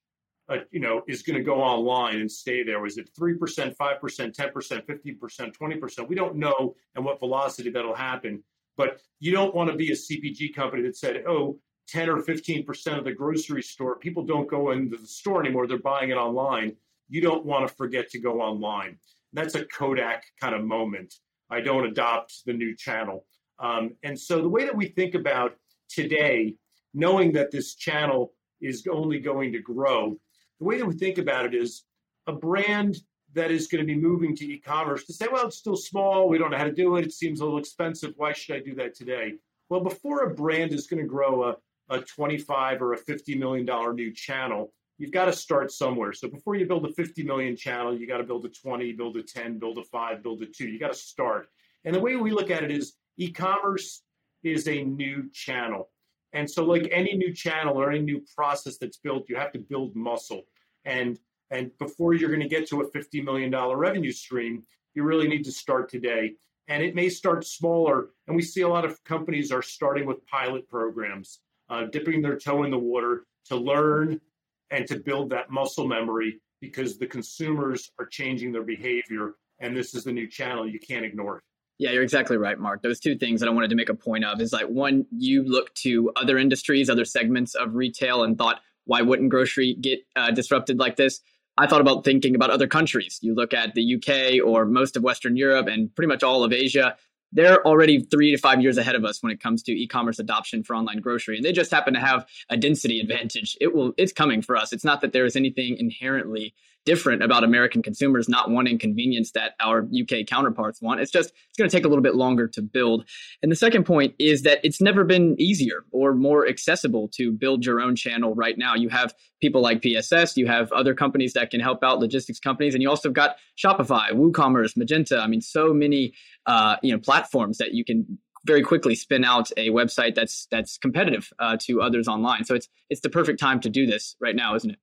uh, 0.49 0.57
you 0.71 0.79
know, 0.79 1.03
is 1.07 1.21
going 1.21 1.37
to 1.37 1.43
go 1.43 1.61
online 1.61 2.19
and 2.19 2.31
stay 2.31 2.63
there? 2.63 2.81
Was 2.81 2.97
it 2.97 3.09
3%, 3.17 3.37
5%, 3.37 3.75
10%, 3.77 4.85
15%, 4.85 5.55
20%? 5.55 6.07
We 6.07 6.15
don't 6.15 6.35
know 6.35 6.75
and 6.95 7.05
what 7.05 7.19
velocity 7.19 7.69
that'll 7.69 7.95
happen. 7.95 8.43
But 8.75 8.99
you 9.19 9.31
don't 9.31 9.53
want 9.53 9.69
to 9.69 9.75
be 9.75 9.91
a 9.91 9.95
CPG 9.95 10.55
company 10.55 10.81
that 10.83 10.97
said, 10.97 11.23
oh, 11.27 11.59
10 11.89 12.09
or 12.09 12.21
15% 12.21 12.97
of 12.97 13.03
the 13.03 13.11
grocery 13.11 13.63
store, 13.63 13.97
people 13.97 14.23
don't 14.23 14.49
go 14.49 14.71
into 14.71 14.97
the 14.97 15.07
store 15.07 15.41
anymore. 15.41 15.67
They're 15.67 15.79
buying 15.79 16.11
it 16.11 16.17
online. 16.17 16.75
You 17.09 17.21
don't 17.21 17.45
want 17.45 17.67
to 17.67 17.73
forget 17.73 18.09
to 18.11 18.19
go 18.19 18.41
online. 18.41 18.97
That's 19.33 19.55
a 19.55 19.65
Kodak 19.65 20.23
kind 20.39 20.55
of 20.55 20.63
moment. 20.63 21.13
I 21.49 21.61
don't 21.61 21.85
adopt 21.85 22.45
the 22.45 22.53
new 22.53 22.75
channel. 22.75 23.25
Um, 23.59 23.95
and 24.03 24.19
so 24.19 24.41
the 24.41 24.49
way 24.49 24.65
that 24.65 24.75
we 24.75 24.87
think 24.87 25.15
about 25.15 25.55
today, 25.89 26.55
knowing 26.93 27.33
that 27.33 27.51
this 27.51 27.75
channel 27.75 28.33
is 28.61 28.87
only 28.89 29.19
going 29.19 29.51
to 29.53 29.59
grow, 29.59 30.17
the 30.59 30.65
way 30.65 30.77
that 30.77 30.85
we 30.85 30.93
think 30.93 31.17
about 31.17 31.45
it 31.45 31.55
is 31.55 31.83
a 32.27 32.33
brand 32.33 32.97
that 33.33 33.51
is 33.51 33.67
going 33.67 33.85
to 33.85 33.85
be 33.85 33.99
moving 33.99 34.35
to 34.35 34.45
e-commerce 34.45 35.05
to 35.05 35.13
say, 35.13 35.27
well, 35.31 35.47
it's 35.47 35.57
still 35.57 35.75
small. 35.75 36.27
We 36.27 36.37
don't 36.37 36.51
know 36.51 36.57
how 36.57 36.63
to 36.63 36.71
do 36.71 36.95
it. 36.95 37.05
It 37.05 37.13
seems 37.13 37.39
a 37.39 37.45
little 37.45 37.59
expensive. 37.59 38.13
Why 38.17 38.33
should 38.33 38.55
I 38.55 38.59
do 38.59 38.75
that 38.75 38.95
today? 38.95 39.33
Well, 39.69 39.81
before 39.81 40.23
a 40.23 40.33
brand 40.33 40.73
is 40.73 40.87
going 40.87 41.01
to 41.01 41.07
grow 41.07 41.43
a, 41.43 41.55
a 41.95 42.01
25 42.01 42.81
or 42.81 42.93
a 42.93 42.97
50 42.97 43.35
million 43.37 43.65
dollar 43.65 43.93
new 43.93 44.11
channel, 44.11 44.73
you've 44.97 45.11
got 45.11 45.25
to 45.25 45.33
start 45.33 45.71
somewhere. 45.71 46.11
So 46.11 46.27
before 46.27 46.55
you 46.55 46.65
build 46.65 46.85
a 46.85 46.93
50 46.93 47.23
million 47.23 47.55
channel, 47.55 47.95
you 47.97 48.07
got 48.07 48.17
to 48.17 48.23
build 48.23 48.45
a 48.45 48.49
20, 48.49 48.93
build 48.93 49.17
a 49.17 49.23
10, 49.23 49.59
build 49.59 49.77
a 49.77 49.83
five, 49.83 50.23
build 50.23 50.41
a 50.41 50.47
two. 50.47 50.67
You 50.67 50.79
got 50.79 50.93
to 50.93 50.99
start. 50.99 51.49
And 51.85 51.95
the 51.95 51.99
way 51.99 52.15
we 52.15 52.31
look 52.31 52.49
at 52.49 52.63
it 52.63 52.71
is 52.71 52.93
e-commerce 53.17 54.01
is 54.43 54.67
a 54.67 54.83
new 54.83 55.29
channel. 55.31 55.89
And 56.33 56.49
so, 56.49 56.63
like 56.63 56.87
any 56.91 57.15
new 57.15 57.33
channel 57.33 57.79
or 57.79 57.91
any 57.91 58.01
new 58.01 58.23
process 58.35 58.77
that's 58.77 58.97
built, 58.97 59.29
you 59.29 59.35
have 59.35 59.51
to 59.53 59.59
build 59.59 59.95
muscle. 59.95 60.43
And 60.85 61.19
and 61.51 61.71
before 61.79 62.13
you're 62.13 62.29
going 62.29 62.41
to 62.41 62.47
get 62.47 62.67
to 62.69 62.81
a 62.81 62.91
$50 62.91 63.23
million 63.23 63.51
revenue 63.51 64.11
stream, 64.11 64.63
you 64.93 65.03
really 65.03 65.27
need 65.27 65.43
to 65.45 65.51
start 65.51 65.89
today. 65.89 66.33
And 66.67 66.83
it 66.83 66.93
may 66.93 67.09
start 67.09 67.45
smaller. 67.45 68.09
And 68.27 68.35
we 68.35 68.43
see 68.43 68.61
a 68.61 68.67
lot 68.67 68.85
of 68.85 69.03
companies 69.03 69.51
are 69.51 69.63
starting 69.63 70.05
with 70.05 70.25
pilot 70.27 70.69
programs, 70.69 71.39
uh, 71.69 71.85
dipping 71.85 72.21
their 72.21 72.37
toe 72.37 72.63
in 72.63 72.71
the 72.71 72.77
water 72.77 73.23
to 73.45 73.55
learn 73.55 74.21
and 74.69 74.85
to 74.87 74.99
build 74.99 75.31
that 75.31 75.49
muscle 75.49 75.87
memory 75.87 76.39
because 76.61 76.99
the 76.99 77.07
consumers 77.07 77.89
are 77.99 78.05
changing 78.05 78.51
their 78.51 78.63
behavior. 78.63 79.33
And 79.59 79.75
this 79.75 79.95
is 79.95 80.03
the 80.03 80.11
new 80.11 80.27
channel. 80.27 80.69
You 80.69 80.79
can't 80.79 81.05
ignore 81.05 81.37
it. 81.37 81.43
Yeah, 81.79 81.91
you're 81.91 82.03
exactly 82.03 82.35
right, 82.35 82.59
Mark. 82.59 82.83
Those 82.83 82.99
two 82.99 83.17
things 83.17 83.39
that 83.39 83.47
I 83.47 83.53
wanted 83.53 83.69
to 83.69 83.75
make 83.75 83.87
a 83.87 83.95
point 83.95 84.25
of 84.25 84.41
is 84.41 84.51
like 84.51 84.67
one, 84.67 85.05
you 85.11 85.43
look 85.43 85.73
to 85.75 86.11
other 86.17 86.37
industries, 86.37 86.89
other 86.89 87.05
segments 87.05 87.55
of 87.55 87.73
retail, 87.73 88.23
and 88.23 88.37
thought, 88.37 88.59
why 88.83 89.01
wouldn't 89.01 89.29
grocery 89.29 89.75
get 89.79 89.99
uh, 90.17 90.29
disrupted 90.31 90.77
like 90.77 90.97
this? 90.97 91.21
I 91.57 91.67
thought 91.67 91.79
about 91.79 92.03
thinking 92.03 92.35
about 92.35 92.49
other 92.49 92.67
countries. 92.67 93.19
You 93.21 93.33
look 93.33 93.53
at 93.53 93.75
the 93.75 93.95
UK 93.95 94.45
or 94.45 94.65
most 94.65 94.97
of 94.97 95.03
Western 95.03 95.37
Europe 95.37 95.67
and 95.67 95.93
pretty 95.95 96.07
much 96.07 96.21
all 96.21 96.43
of 96.43 96.51
Asia. 96.51 96.97
They're 97.31 97.65
already 97.65 98.01
three 98.01 98.31
to 98.31 98.37
five 98.37 98.61
years 98.61 98.77
ahead 98.77 98.95
of 98.95 99.05
us 99.05 99.21
when 99.21 99.31
it 99.31 99.39
comes 99.39 99.63
to 99.63 99.71
e-commerce 99.71 100.19
adoption 100.19 100.63
for 100.63 100.75
online 100.75 100.99
grocery, 100.99 101.37
and 101.37 101.45
they 101.45 101.51
just 101.51 101.71
happen 101.71 101.93
to 101.93 101.99
have 101.99 102.25
a 102.49 102.57
density 102.57 102.99
advantage. 102.99 103.57
It 103.61 103.75
will, 103.75 103.93
it's 103.97 104.13
coming 104.13 104.41
for 104.41 104.55
us. 104.55 104.73
It's 104.73 104.83
not 104.83 105.01
that 105.01 105.13
there 105.13 105.25
is 105.25 105.35
anything 105.35 105.77
inherently 105.77 106.53
different 106.85 107.21
about 107.21 107.43
American 107.43 107.83
consumers 107.83 108.29
not 108.29 108.49
wanting 108.49 108.79
convenience 108.79 109.31
that 109.31 109.53
our 109.59 109.83
UK 109.83 110.25
counterparts 110.25 110.81
want. 110.81 110.99
It's 110.99 111.11
just 111.11 111.29
it's 111.29 111.57
going 111.57 111.69
to 111.69 111.75
take 111.75 111.85
a 111.85 111.87
little 111.87 112.01
bit 112.01 112.15
longer 112.15 112.47
to 112.47 112.61
build. 112.61 113.05
And 113.43 113.51
the 113.51 113.55
second 113.55 113.83
point 113.83 114.15
is 114.17 114.43
that 114.43 114.59
it's 114.63 114.81
never 114.81 115.03
been 115.03 115.35
easier 115.39 115.85
or 115.91 116.13
more 116.13 116.47
accessible 116.47 117.09
to 117.15 117.31
build 117.31 117.65
your 117.65 117.79
own 117.79 117.95
channel 117.95 118.33
right 118.33 118.57
now. 118.57 118.75
You 118.75 118.89
have 118.89 119.13
people 119.41 119.61
like 119.61 119.81
PSS, 119.81 120.37
you 120.37 120.47
have 120.47 120.71
other 120.71 120.93
companies 120.93 121.33
that 121.33 121.49
can 121.49 121.59
help 121.59 121.83
out 121.83 121.99
logistics 121.99 122.39
companies, 122.39 122.73
and 122.73 122.81
you 122.81 122.89
also 122.89 123.09
have 123.09 123.13
got 123.13 123.37
Shopify, 123.57 124.11
WooCommerce, 124.11 124.77
Magento. 124.77 125.19
I 125.19 125.27
mean, 125.27 125.41
so 125.41 125.73
many 125.73 126.13
uh, 126.45 126.77
you 126.81 126.91
know 126.91 126.99
platforms 126.99 127.57
that 127.57 127.73
you 127.73 127.83
can 127.83 128.19
very 128.45 128.63
quickly 128.63 128.95
spin 128.95 129.25
out 129.25 129.49
a 129.57 129.69
website 129.69 130.15
that's 130.15 130.47
that's 130.51 130.77
competitive 130.77 131.31
uh, 131.39 131.57
to 131.61 131.81
others 131.81 132.07
online. 132.07 132.45
So 132.45 132.55
it's 132.55 132.69
it's 132.89 133.01
the 133.01 133.09
perfect 133.09 133.39
time 133.39 133.59
to 133.61 133.69
do 133.69 133.85
this 133.85 134.15
right 134.19 134.35
now, 134.35 134.55
isn't 134.55 134.71
it? 134.71 134.79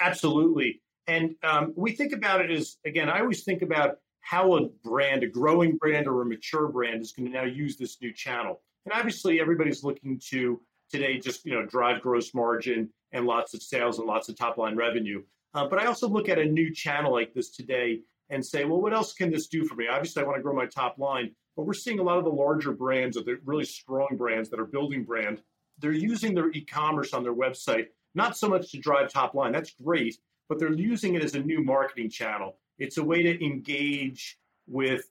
Absolutely. 0.00 0.80
And 1.06 1.34
um, 1.42 1.72
we 1.76 1.92
think 1.92 2.12
about 2.12 2.40
it 2.40 2.50
as, 2.50 2.78
again, 2.86 3.10
I 3.10 3.20
always 3.20 3.44
think 3.44 3.62
about 3.62 3.96
how 4.20 4.56
a 4.56 4.68
brand, 4.82 5.22
a 5.22 5.26
growing 5.26 5.76
brand 5.76 6.08
or 6.08 6.22
a 6.22 6.26
mature 6.26 6.68
brand 6.68 7.02
is 7.02 7.12
going 7.12 7.30
to 7.30 7.32
now 7.32 7.44
use 7.44 7.76
this 7.76 7.98
new 8.00 8.12
channel. 8.12 8.62
And 8.86 8.94
obviously, 8.94 9.40
everybody's 9.40 9.84
looking 9.84 10.18
to 10.30 10.60
today 10.90 11.18
just 11.18 11.44
you 11.44 11.52
know 11.54 11.66
drive 11.66 12.02
gross 12.02 12.34
margin 12.34 12.90
and 13.12 13.26
lots 13.26 13.54
of 13.54 13.62
sales 13.62 13.98
and 13.98 14.06
lots 14.06 14.28
of 14.28 14.36
top 14.36 14.58
line 14.58 14.76
revenue. 14.76 15.22
Uh, 15.54 15.68
but 15.68 15.78
I 15.78 15.86
also 15.86 16.08
look 16.08 16.28
at 16.28 16.38
a 16.38 16.44
new 16.44 16.74
channel 16.74 17.12
like 17.12 17.32
this 17.32 17.50
today 17.50 18.00
and 18.30 18.44
say, 18.44 18.64
well, 18.64 18.80
what 18.80 18.92
else 18.92 19.12
can 19.12 19.30
this 19.30 19.46
do 19.46 19.64
for 19.64 19.76
me? 19.76 19.86
Obviously, 19.86 20.22
I 20.22 20.26
want 20.26 20.36
to 20.36 20.42
grow 20.42 20.54
my 20.54 20.66
top 20.66 20.98
line, 20.98 21.30
but 21.56 21.64
we're 21.64 21.74
seeing 21.74 22.00
a 22.00 22.02
lot 22.02 22.18
of 22.18 22.24
the 22.24 22.30
larger 22.30 22.72
brands, 22.72 23.16
or 23.16 23.22
the 23.22 23.38
really 23.44 23.64
strong 23.64 24.16
brands 24.16 24.50
that 24.50 24.58
are 24.58 24.64
building 24.64 25.04
brand, 25.04 25.42
they're 25.78 25.92
using 25.92 26.34
their 26.34 26.50
e-commerce 26.50 27.12
on 27.12 27.22
their 27.22 27.34
website 27.34 27.86
not 28.14 28.36
so 28.36 28.48
much 28.48 28.70
to 28.70 28.78
drive 28.78 29.12
top 29.12 29.34
line. 29.34 29.52
That's 29.52 29.74
great, 29.82 30.16
but 30.48 30.58
they're 30.58 30.72
using 30.72 31.14
it 31.14 31.22
as 31.22 31.34
a 31.34 31.40
new 31.40 31.62
marketing 31.62 32.10
channel. 32.10 32.58
It's 32.78 32.98
a 32.98 33.04
way 33.04 33.22
to 33.22 33.44
engage 33.44 34.38
with 34.66 35.04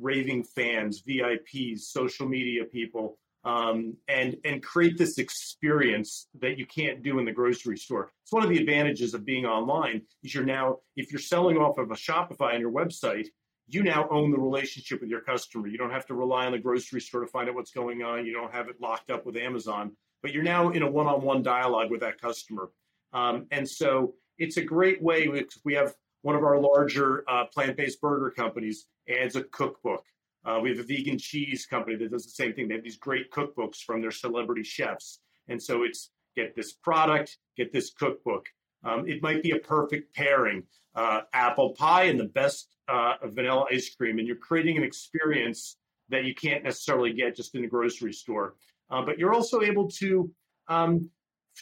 raving 0.00 0.44
fans, 0.44 1.02
VIPs, 1.02 1.80
social 1.80 2.28
media 2.28 2.64
people, 2.64 3.18
um, 3.44 3.96
and 4.08 4.36
and 4.44 4.62
create 4.62 4.98
this 4.98 5.18
experience 5.18 6.28
that 6.40 6.58
you 6.58 6.66
can't 6.66 7.02
do 7.02 7.18
in 7.18 7.24
the 7.24 7.32
grocery 7.32 7.76
store. 7.76 8.10
It's 8.22 8.32
one 8.32 8.42
of 8.42 8.50
the 8.50 8.58
advantages 8.58 9.14
of 9.14 9.24
being 9.24 9.46
online 9.46 10.02
is 10.22 10.34
you're 10.34 10.44
now 10.44 10.78
if 10.96 11.12
you're 11.12 11.20
selling 11.20 11.56
off 11.56 11.78
of 11.78 11.90
a 11.90 11.94
Shopify 11.94 12.54
on 12.54 12.60
your 12.60 12.72
website, 12.72 13.28
you 13.68 13.82
now 13.82 14.08
own 14.10 14.30
the 14.30 14.38
relationship 14.38 15.00
with 15.00 15.10
your 15.10 15.20
customer. 15.20 15.68
You 15.68 15.78
don't 15.78 15.90
have 15.90 16.06
to 16.06 16.14
rely 16.14 16.46
on 16.46 16.52
the 16.52 16.58
grocery 16.58 17.00
store 17.00 17.20
to 17.20 17.26
find 17.26 17.48
out 17.48 17.54
what's 17.54 17.70
going 17.70 18.02
on. 18.02 18.26
You 18.26 18.32
don't 18.32 18.52
have 18.52 18.68
it 18.68 18.80
locked 18.80 19.10
up 19.10 19.24
with 19.24 19.36
Amazon, 19.36 19.92
but 20.22 20.32
you're 20.32 20.42
now 20.42 20.70
in 20.70 20.82
a 20.82 20.90
one-on-one 20.90 21.42
dialogue 21.42 21.90
with 21.90 22.00
that 22.00 22.20
customer. 22.20 22.70
Um, 23.12 23.46
and 23.50 23.68
so 23.68 24.14
it's 24.38 24.56
a 24.56 24.62
great 24.62 25.02
way. 25.02 25.28
We 25.64 25.74
have 25.74 25.94
one 26.22 26.34
of 26.34 26.42
our 26.42 26.58
larger 26.58 27.24
uh, 27.28 27.44
plant-based 27.46 28.00
burger 28.00 28.30
companies 28.30 28.86
adds 29.08 29.36
a 29.36 29.44
cookbook 29.44 30.04
uh, 30.48 30.58
we 30.58 30.70
have 30.70 30.78
a 30.78 30.82
vegan 30.82 31.18
cheese 31.18 31.66
company 31.66 31.94
that 31.96 32.10
does 32.10 32.24
the 32.24 32.30
same 32.30 32.54
thing. 32.54 32.68
They 32.68 32.74
have 32.74 32.82
these 32.82 32.96
great 32.96 33.30
cookbooks 33.30 33.82
from 33.84 34.00
their 34.00 34.10
celebrity 34.10 34.62
chefs. 34.62 35.20
And 35.48 35.62
so 35.62 35.82
it's 35.82 36.10
get 36.36 36.56
this 36.56 36.72
product, 36.72 37.36
get 37.56 37.70
this 37.72 37.90
cookbook. 37.90 38.46
Um, 38.82 39.06
it 39.06 39.22
might 39.22 39.42
be 39.42 39.50
a 39.50 39.58
perfect 39.58 40.14
pairing 40.14 40.62
uh, 40.94 41.22
apple 41.34 41.74
pie 41.74 42.04
and 42.04 42.18
the 42.18 42.24
best 42.24 42.68
uh, 42.88 43.14
vanilla 43.24 43.66
ice 43.70 43.94
cream. 43.94 44.18
And 44.18 44.26
you're 44.26 44.36
creating 44.36 44.78
an 44.78 44.84
experience 44.84 45.76
that 46.08 46.24
you 46.24 46.34
can't 46.34 46.64
necessarily 46.64 47.12
get 47.12 47.36
just 47.36 47.54
in 47.54 47.60
the 47.60 47.68
grocery 47.68 48.14
store. 48.14 48.54
Uh, 48.90 49.02
but 49.02 49.18
you're 49.18 49.34
also 49.34 49.60
able 49.60 49.90
to 49.90 50.30
um, 50.68 51.10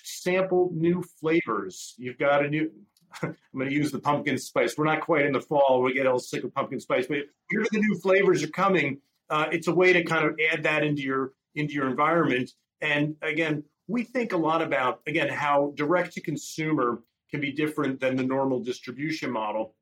sample 0.05 0.71
new 0.73 1.03
flavors. 1.19 1.95
You've 1.99 2.19
got 2.19 2.45
a 2.45 2.49
new, 2.49 2.71
I'm 3.23 3.37
going 3.55 3.69
to 3.69 3.75
use 3.75 3.91
the 3.91 3.99
pumpkin 3.99 4.39
spice. 4.39 4.77
We're 4.77 4.85
not 4.85 5.01
quite 5.01 5.27
in 5.27 5.33
the 5.33 5.41
fall. 5.41 5.83
We 5.83 5.93
get 5.93 6.07
all 6.07 6.19
sick 6.19 6.45
of 6.45 6.55
pumpkin 6.55 6.81
spice, 6.81 7.07
but 7.07 7.19
here 7.51 7.65
the 7.71 7.79
new 7.79 7.99
flavors 8.01 8.43
are 8.43 8.49
coming. 8.49 8.99
Uh, 9.31 9.47
it's 9.51 9.67
a 9.67 9.75
way 9.75 9.93
to 9.93 10.05
kind 10.05 10.27
of 10.27 10.39
add 10.53 10.63
that 10.65 10.85
into 10.85 11.03
your 11.03 11.33
into 11.55 11.75
your 11.75 11.89
environment. 11.89 12.53
And 12.81 13.17
again, 13.23 13.65
we 13.89 14.05
think 14.05 14.33
a 14.33 14.37
lot 14.37 14.63
about 14.63 15.01
again 15.07 15.29
how 15.29 15.73
direct 15.77 16.13
to 16.15 16.21
consumer 16.21 17.03
can 17.31 17.41
be 17.41 17.53
different 17.53 18.01
than 18.01 18.17
the 18.17 18.23
normal 18.23 18.61
distribution 18.61 19.31
model. 19.31 19.75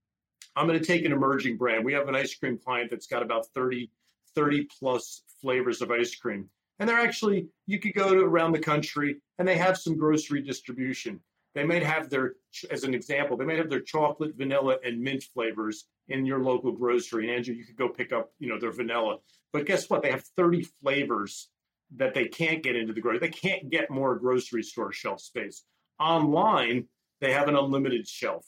I'm 0.57 0.67
going 0.67 0.79
to 0.79 0.85
take 0.85 1.05
an 1.05 1.13
emerging 1.13 1.57
brand. 1.57 1.85
We 1.85 1.93
have 1.95 2.09
an 2.09 2.15
ice 2.15 2.35
cream 2.35 2.59
client 2.59 2.91
that's 2.91 3.07
got 3.07 3.23
about 3.23 3.47
30, 3.55 3.91
30 4.35 4.69
plus 4.79 5.23
flavors 5.41 5.83
of 5.83 5.91
ice 5.91 6.15
cream. 6.15 6.49
And 6.79 6.89
they're 6.89 6.99
actually, 6.99 7.49
you 7.67 7.79
could 7.79 7.95
go 7.95 8.15
to 8.15 8.21
around 8.21 8.53
the 8.53 8.59
country 8.59 9.17
and 9.39 9.47
they 9.47 9.57
have 9.57 9.79
some 9.79 9.97
grocery 9.97 10.43
distribution. 10.43 11.21
They 11.55 11.65
might 11.65 11.85
have 11.85 12.11
their, 12.11 12.35
as 12.71 12.85
an 12.85 12.95
example, 12.95 13.37
they 13.37 13.45
might 13.45 13.59
have 13.59 13.71
their 13.71 13.81
chocolate, 13.81 14.37
vanilla, 14.37 14.77
and 14.85 15.01
mint 15.01 15.23
flavors 15.23 15.87
in 16.09 16.27
your 16.27 16.41
local 16.41 16.73
grocery. 16.73 17.29
And 17.29 17.37
Andrew, 17.37 17.55
you 17.55 17.65
could 17.65 17.77
go 17.77 17.89
pick 17.89 18.13
up, 18.13 18.31
you 18.39 18.49
know, 18.49 18.59
their 18.59 18.73
vanilla. 18.73 19.19
But 19.53 19.67
guess 19.67 19.89
what? 19.89 20.03
They 20.03 20.11
have 20.11 20.25
30 20.37 20.67
flavors 20.83 21.49
that 21.97 22.13
they 22.13 22.27
can't 22.27 22.63
get 22.63 22.75
into 22.75 22.93
the 22.93 23.01
grocery. 23.01 23.21
They 23.21 23.29
can't 23.29 23.71
get 23.71 23.91
more 23.91 24.19
grocery 24.19 24.65
store 24.65 24.93
shelf 24.93 25.21
space. 25.21 25.63
Online, 26.01 26.89
they 27.21 27.33
have 27.33 27.47
an 27.47 27.57
unlimited 27.57 28.09
shelf. 28.09 28.45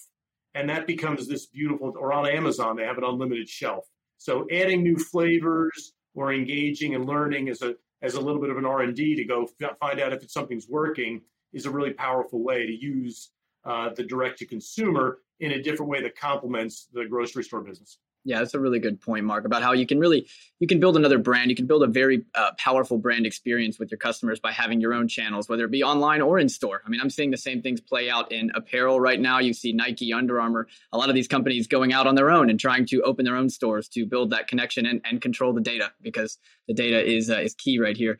And 0.55 0.69
that 0.69 0.87
becomes 0.87 1.29
this 1.29 1.47
beautiful, 1.47 1.95
or 1.97 2.13
on 2.13 2.27
Amazon, 2.27 2.77
they 2.77 2.85
have 2.85 2.99
an 2.99 3.05
unlimited 3.05 3.49
shelf. 3.49 3.85
So 4.19 4.47
adding 4.51 4.83
new 4.83 4.97
flavors 4.97 5.93
or 6.15 6.33
engaging 6.33 6.95
and 6.95 7.07
learning 7.07 7.51
as 7.51 7.63
a 7.63 7.77
as 8.03 8.15
a 8.15 8.21
little 8.21 8.41
bit 8.41 8.51
of 8.51 8.59
an 8.59 8.67
R&D 8.67 9.17
to 9.17 9.25
go 9.25 9.49
find 9.81 10.01
out 10.01 10.13
if 10.13 10.23
it's, 10.23 10.35
something's 10.35 10.69
working 10.69 11.23
is 11.53 11.67
a 11.67 11.71
really 11.71 11.93
powerful 11.93 12.43
way 12.43 12.67
to 12.67 12.73
use 12.73 13.31
uh, 13.65 13.91
the 13.95 14.03
direct 14.03 14.39
to 14.39 14.47
consumer 14.47 15.19
in 15.41 15.53
a 15.53 15.63
different 15.63 15.91
way 15.91 16.03
that 16.03 16.17
complements 16.17 16.89
the 16.93 17.05
grocery 17.05 17.45
store 17.45 17.61
business. 17.61 17.99
Yeah, 18.27 18.41
that's 18.41 18.55
a 18.55 18.61
really 18.61 18.81
good 18.81 19.01
point, 19.01 19.25
Mark, 19.25 19.45
about 19.45 19.63
how 19.63 19.71
you 19.73 19.87
can 19.87 20.01
really 20.01 20.27
you 20.59 20.67
can 20.67 20.81
build 20.81 20.97
another 20.97 21.17
brand. 21.17 21.49
You 21.49 21.55
can 21.55 21.69
build 21.69 21.85
a 21.85 21.87
very 21.87 22.25
uh, 22.35 22.51
powerful 22.59 22.99
brand 22.99 23.25
experience 23.25 23.79
with 23.79 23.89
your 23.89 23.99
customers 23.99 24.41
by 24.41 24.51
having 24.51 24.81
your 24.81 24.95
own 24.95 25.07
channels, 25.07 25.49
whether 25.49 25.65
it 25.65 25.71
be 25.71 25.85
online 25.85 26.21
or 26.21 26.41
in 26.41 26.49
store. 26.49 26.83
I 26.85 26.89
mean, 26.89 27.01
I'm 27.01 27.09
seeing 27.09 27.31
the 27.31 27.37
same 27.37 27.63
things 27.63 27.81
play 27.81 28.11
out 28.11 28.33
in 28.33 28.51
apparel 28.57 28.99
right 28.99 29.21
now. 29.21 29.39
You 29.39 29.53
see 29.53 29.73
Nike, 29.73 30.13
Under 30.13 30.41
Armour, 30.41 30.67
a 30.93 30.99
lot 30.99 31.09
of 31.09 31.15
these 31.15 31.29
companies 31.29 31.69
going 31.69 31.93
out 31.93 32.09
on 32.09 32.17
their 32.17 32.33
own 32.33 32.51
and 32.51 32.59
trying 32.59 32.85
to 32.87 33.01
open 33.03 33.25
their 33.25 33.37
own 33.37 33.49
stores 33.49 33.89
to 33.91 34.05
build 34.05 34.31
that 34.31 34.49
connection 34.49 34.87
and, 34.87 35.01
and 35.05 35.23
control 35.23 35.53
the 35.53 35.61
data 35.61 35.93
because 36.03 36.39
the 36.67 36.75
data 36.75 37.01
is 37.01 37.31
uh, 37.31 37.39
is 37.39 37.55
key 37.55 37.79
right 37.79 37.97
here. 37.97 38.19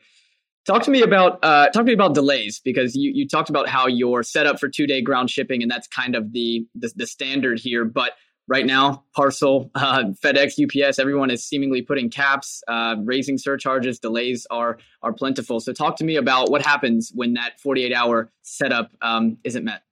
Talk 0.67 0.83
to 0.83 0.91
me 0.91 1.01
about 1.01 1.39
uh, 1.43 1.69
talk 1.69 1.73
to 1.73 1.83
me 1.83 1.93
about 1.93 2.13
delays 2.13 2.59
because 2.59 2.93
you, 2.93 3.09
you 3.13 3.25
talked 3.25 3.49
about 3.49 3.69
how 3.69 3.87
you're 3.87 4.21
set 4.21 4.45
up 4.45 4.59
for 4.59 4.67
two 4.67 4.85
day 4.85 5.01
ground 5.01 5.29
shipping 5.29 5.61
and 5.61 5.71
that's 5.71 5.87
kind 5.87 6.13
of 6.13 6.33
the, 6.33 6.67
the, 6.75 6.91
the 6.93 7.07
standard 7.07 7.57
here. 7.57 7.85
But 7.85 8.11
right 8.49 8.65
now, 8.65 9.05
parcel, 9.15 9.71
uh, 9.75 10.03
FedEx, 10.21 10.61
UPS, 10.61 10.99
everyone 10.99 11.31
is 11.31 11.45
seemingly 11.45 11.81
putting 11.81 12.09
caps, 12.09 12.61
uh, 12.67 12.97
raising 13.05 13.37
surcharges. 13.37 13.97
Delays 13.99 14.45
are 14.51 14.77
are 15.01 15.13
plentiful. 15.13 15.61
So 15.61 15.71
talk 15.71 15.95
to 15.97 16.03
me 16.03 16.17
about 16.17 16.51
what 16.51 16.61
happens 16.61 17.13
when 17.15 17.35
that 17.35 17.61
48 17.61 17.93
hour 17.93 18.29
setup 18.41 18.91
um, 19.01 19.37
isn't 19.45 19.63
met. 19.63 19.83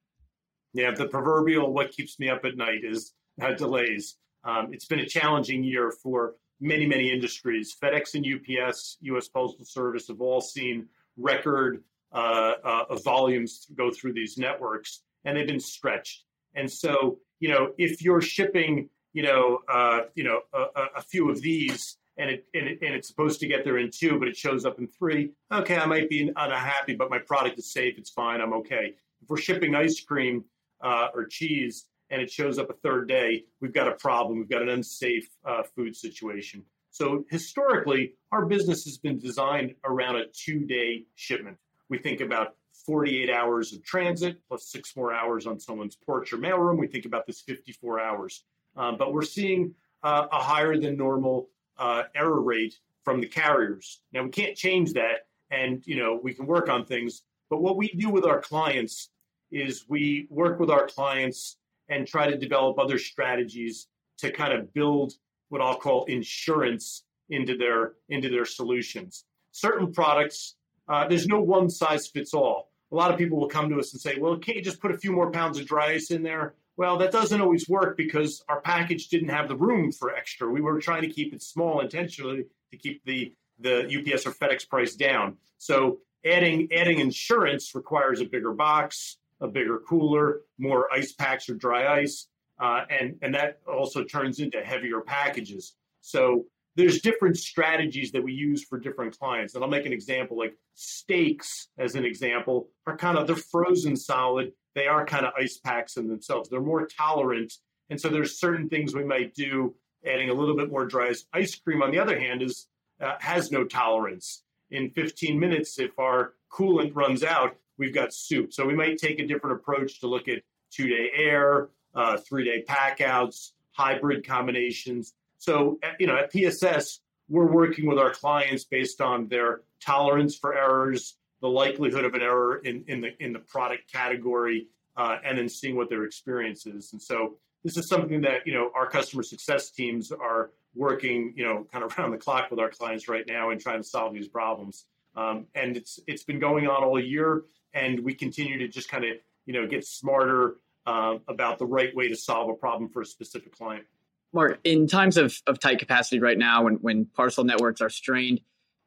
Yeah, 0.74 0.90
the 0.90 1.08
proverbial 1.08 1.72
what 1.72 1.90
keeps 1.90 2.18
me 2.18 2.28
up 2.28 2.44
at 2.44 2.54
night 2.58 2.80
is 2.84 3.14
uh, 3.40 3.52
delays. 3.52 4.18
Um, 4.44 4.74
it's 4.74 4.84
been 4.84 5.00
a 5.00 5.06
challenging 5.06 5.64
year 5.64 5.90
for 6.02 6.34
many, 6.60 6.86
many 6.86 7.12
industries. 7.12 7.76
FedEx 7.82 8.14
and 8.14 8.26
UPS, 8.26 8.98
U.S. 9.02 9.28
Postal 9.28 9.64
Service 9.64 10.08
have 10.08 10.20
all 10.20 10.40
seen 10.40 10.86
record 11.16 11.82
uh, 12.12 12.52
uh, 12.64 12.96
volumes 12.96 13.66
go 13.76 13.90
through 13.90 14.12
these 14.12 14.38
networks, 14.38 15.02
and 15.24 15.36
they've 15.36 15.46
been 15.46 15.60
stretched. 15.60 16.24
And 16.54 16.70
so, 16.70 17.18
you 17.40 17.48
know, 17.48 17.72
if 17.78 18.02
you're 18.02 18.20
shipping, 18.20 18.88
you 19.12 19.22
know, 19.22 19.58
uh, 19.68 20.02
you 20.14 20.24
know, 20.24 20.40
a, 20.52 20.86
a, 20.96 21.02
few 21.02 21.30
of 21.30 21.42
these, 21.42 21.96
and 22.16 22.30
it, 22.30 22.46
and 22.54 22.66
it 22.66 22.78
and 22.82 22.94
it's 22.94 23.08
supposed 23.08 23.40
to 23.40 23.46
get 23.46 23.64
there 23.64 23.78
in 23.78 23.90
two, 23.90 24.18
but 24.18 24.28
it 24.28 24.36
shows 24.36 24.64
up 24.64 24.78
in 24.78 24.86
three. 24.86 25.32
Okay, 25.52 25.76
I 25.76 25.86
might 25.86 26.08
be 26.08 26.30
unhappy, 26.34 26.94
but 26.94 27.10
my 27.10 27.18
product 27.18 27.58
is 27.58 27.72
safe. 27.72 27.98
It's 27.98 28.10
fine. 28.10 28.40
I'm 28.40 28.54
okay. 28.54 28.94
If 29.22 29.28
we're 29.28 29.36
shipping 29.36 29.74
ice 29.74 30.00
cream 30.00 30.44
uh, 30.82 31.08
or 31.14 31.26
cheese, 31.26 31.86
and 32.10 32.22
it 32.22 32.30
shows 32.30 32.58
up 32.58 32.70
a 32.70 32.74
third 32.74 33.08
day, 33.08 33.44
we've 33.60 33.72
got 33.72 33.88
a 33.88 33.92
problem. 33.92 34.38
We've 34.38 34.48
got 34.48 34.62
an 34.62 34.68
unsafe 34.68 35.28
uh, 35.44 35.62
food 35.62 35.96
situation. 35.96 36.64
So 36.90 37.24
historically, 37.28 38.14
our 38.32 38.46
business 38.46 38.84
has 38.84 38.96
been 38.96 39.18
designed 39.18 39.74
around 39.84 40.16
a 40.16 40.26
two-day 40.32 41.04
shipment. 41.14 41.58
We 41.90 41.98
think 41.98 42.20
about 42.20 42.56
48 42.86 43.30
hours 43.30 43.72
of 43.72 43.84
transit 43.84 44.40
plus 44.48 44.68
six 44.68 44.96
more 44.96 45.12
hours 45.12 45.46
on 45.46 45.58
someone's 45.58 45.96
porch 45.96 46.32
or 46.32 46.38
mailroom. 46.38 46.78
We 46.78 46.86
think 46.86 47.04
about 47.04 47.26
this 47.26 47.40
54 47.40 48.00
hours, 48.00 48.44
um, 48.76 48.96
but 48.96 49.12
we're 49.12 49.22
seeing 49.22 49.74
uh, 50.02 50.26
a 50.30 50.42
higher 50.42 50.78
than 50.78 50.96
normal 50.96 51.48
uh, 51.78 52.04
error 52.14 52.40
rate 52.40 52.78
from 53.04 53.20
the 53.20 53.26
carriers. 53.26 54.00
Now 54.12 54.22
we 54.22 54.30
can't 54.30 54.56
change 54.56 54.92
that, 54.94 55.26
and 55.50 55.86
you 55.86 55.96
know 55.96 56.18
we 56.22 56.32
can 56.34 56.46
work 56.46 56.68
on 56.68 56.86
things. 56.86 57.22
But 57.50 57.62
what 57.62 57.76
we 57.76 57.88
do 57.88 58.10
with 58.10 58.24
our 58.24 58.40
clients 58.40 59.10
is 59.50 59.84
we 59.88 60.26
work 60.30 60.58
with 60.58 60.70
our 60.70 60.86
clients 60.86 61.56
and 61.88 62.06
try 62.06 62.30
to 62.30 62.36
develop 62.36 62.78
other 62.78 62.98
strategies 62.98 63.88
to 64.18 64.30
kind 64.30 64.52
of 64.52 64.72
build 64.72 65.14
what 65.48 65.60
I'll 65.60 65.78
call 65.78 66.04
insurance 66.06 67.04
into 67.30 67.56
their 67.56 67.94
into 68.08 68.28
their 68.28 68.44
solutions. 68.44 69.24
Certain 69.52 69.92
products, 69.92 70.56
uh, 70.88 71.06
there's 71.08 71.26
no 71.26 71.40
one 71.40 71.70
size 71.70 72.06
fits 72.06 72.34
all. 72.34 72.70
A 72.92 72.94
lot 72.94 73.10
of 73.10 73.18
people 73.18 73.38
will 73.38 73.48
come 73.48 73.68
to 73.70 73.78
us 73.78 73.92
and 73.92 74.00
say, 74.00 74.16
"Well, 74.18 74.36
can't 74.38 74.56
you 74.56 74.62
just 74.62 74.80
put 74.80 74.92
a 74.92 74.98
few 74.98 75.12
more 75.12 75.30
pounds 75.30 75.58
of 75.58 75.66
dry 75.66 75.92
ice 75.92 76.10
in 76.10 76.22
there?" 76.22 76.54
Well, 76.76 76.98
that 76.98 77.10
doesn't 77.10 77.40
always 77.40 77.68
work 77.68 77.96
because 77.96 78.44
our 78.48 78.60
package 78.60 79.08
didn't 79.08 79.30
have 79.30 79.48
the 79.48 79.56
room 79.56 79.92
for 79.92 80.14
extra. 80.14 80.48
We 80.50 80.60
were 80.60 80.78
trying 80.78 81.02
to 81.02 81.08
keep 81.08 81.32
it 81.32 81.42
small 81.42 81.80
intentionally 81.80 82.44
to 82.70 82.76
keep 82.76 83.04
the 83.04 83.32
the 83.58 83.86
UPS 83.86 84.26
or 84.26 84.32
FedEx 84.32 84.68
price 84.68 84.94
down. 84.94 85.38
So 85.58 86.00
adding 86.24 86.68
adding 86.72 86.98
insurance 86.98 87.74
requires 87.74 88.20
a 88.20 88.24
bigger 88.24 88.52
box, 88.52 89.18
a 89.40 89.48
bigger 89.48 89.78
cooler, 89.78 90.40
more 90.58 90.92
ice 90.92 91.12
packs 91.12 91.48
or 91.48 91.54
dry 91.54 92.00
ice, 92.00 92.28
uh, 92.60 92.84
and 92.88 93.16
and 93.22 93.34
that 93.34 93.60
also 93.66 94.04
turns 94.04 94.40
into 94.40 94.62
heavier 94.62 95.00
packages. 95.00 95.74
So 96.00 96.46
there's 96.76 97.00
different 97.00 97.38
strategies 97.38 98.12
that 98.12 98.22
we 98.22 98.32
use 98.32 98.64
for 98.64 98.78
different 98.78 99.18
clients. 99.18 99.54
And 99.54 99.64
I'll 99.64 99.70
make 99.70 99.86
an 99.86 99.92
example 99.92 100.38
like 100.38 100.54
steaks, 100.74 101.68
as 101.78 101.94
an 101.94 102.04
example, 102.04 102.68
are 102.86 102.96
kind 102.96 103.18
of 103.18 103.26
they're 103.26 103.36
frozen 103.36 103.96
solid. 103.96 104.52
they 104.74 104.86
are 104.86 105.06
kind 105.06 105.24
of 105.24 105.32
ice 105.38 105.58
packs 105.58 105.96
in 105.96 106.06
themselves. 106.06 106.48
They're 106.48 106.60
more 106.60 106.86
tolerant, 106.86 107.52
and 107.90 108.00
so 108.00 108.08
there's 108.08 108.38
certain 108.38 108.68
things 108.68 108.94
we 108.94 109.04
might 109.04 109.34
do. 109.34 109.74
Adding 110.04 110.30
a 110.30 110.34
little 110.34 110.56
bit 110.56 110.70
more 110.70 110.86
dry 110.86 111.08
ice 111.08 111.24
Ice 111.32 111.54
cream, 111.56 111.82
on 111.82 111.90
the 111.90 111.98
other 111.98 112.18
hand, 112.18 112.42
is 112.42 112.68
uh, 113.00 113.16
has 113.18 113.50
no 113.50 113.64
tolerance. 113.64 114.42
In 114.70 114.90
15 114.90 115.38
minutes, 115.38 115.78
if 115.78 115.98
our 115.98 116.34
coolant 116.52 116.94
runs 116.94 117.24
out, 117.24 117.56
we've 117.78 117.94
got 117.94 118.12
soup. 118.12 118.52
So 118.52 118.64
we 118.66 118.74
might 118.74 118.98
take 118.98 119.18
a 119.18 119.26
different 119.26 119.56
approach 119.56 120.00
to 120.00 120.06
look 120.06 120.28
at 120.28 120.42
two 120.70 120.88
day 120.88 121.10
air, 121.14 121.68
uh, 121.94 122.18
three 122.18 122.44
day 122.44 122.62
packouts, 122.62 123.54
hybrid 123.72 124.26
combinations. 124.26 125.14
So, 125.38 125.78
you 125.98 126.06
know, 126.06 126.16
at 126.16 126.32
PSS, 126.32 127.00
we're 127.28 127.50
working 127.50 127.86
with 127.86 127.98
our 127.98 128.10
clients 128.10 128.64
based 128.64 129.00
on 129.00 129.28
their 129.28 129.62
tolerance 129.84 130.36
for 130.36 130.56
errors, 130.56 131.16
the 131.40 131.48
likelihood 131.48 132.04
of 132.04 132.14
an 132.14 132.22
error 132.22 132.58
in, 132.58 132.84
in 132.88 133.00
the 133.00 133.22
in 133.22 133.32
the 133.32 133.38
product 133.40 133.90
category, 133.92 134.68
uh, 134.96 135.18
and 135.24 135.36
then 135.36 135.48
seeing 135.48 135.76
what 135.76 135.90
their 135.90 136.04
experience 136.04 136.66
is. 136.66 136.92
And 136.92 137.02
so, 137.02 137.36
this 137.64 137.76
is 137.76 137.88
something 137.88 138.20
that 138.22 138.46
you 138.46 138.54
know 138.54 138.70
our 138.74 138.88
customer 138.88 139.22
success 139.22 139.70
teams 139.70 140.12
are 140.12 140.50
working, 140.74 141.32
you 141.36 141.44
know, 141.44 141.66
kind 141.72 141.84
of 141.84 141.92
around 141.98 142.12
the 142.12 142.18
clock 142.18 142.50
with 142.50 142.60
our 142.60 142.70
clients 142.70 143.08
right 143.08 143.24
now 143.26 143.50
and 143.50 143.60
trying 143.60 143.82
to 143.82 143.88
solve 143.88 144.14
these 144.14 144.28
problems. 144.28 144.86
Um, 145.16 145.46
and 145.54 145.76
it's 145.76 145.98
it's 146.06 146.24
been 146.24 146.38
going 146.38 146.66
on 146.66 146.84
all 146.84 147.00
year, 147.00 147.42
and 147.72 148.00
we 148.00 148.14
continue 148.14 148.58
to 148.58 148.68
just 148.68 148.88
kind 148.88 149.04
of 149.04 149.16
you 149.46 149.54
know 149.54 149.66
get 149.66 149.86
smarter 149.86 150.56
uh, 150.86 151.16
about 151.28 151.58
the 151.58 151.66
right 151.66 151.94
way 151.94 152.08
to 152.08 152.16
solve 152.16 152.48
a 152.48 152.54
problem 152.54 152.90
for 152.90 153.02
a 153.02 153.06
specific 153.06 153.56
client. 153.56 153.84
Mark, 154.32 154.58
in 154.64 154.86
times 154.86 155.16
of, 155.16 155.40
of 155.46 155.58
tight 155.58 155.78
capacity 155.78 156.20
right 156.20 156.36
now, 156.36 156.64
when, 156.64 156.74
when 156.74 157.06
parcel 157.06 157.44
networks 157.44 157.80
are 157.80 157.88
strained, 157.88 158.40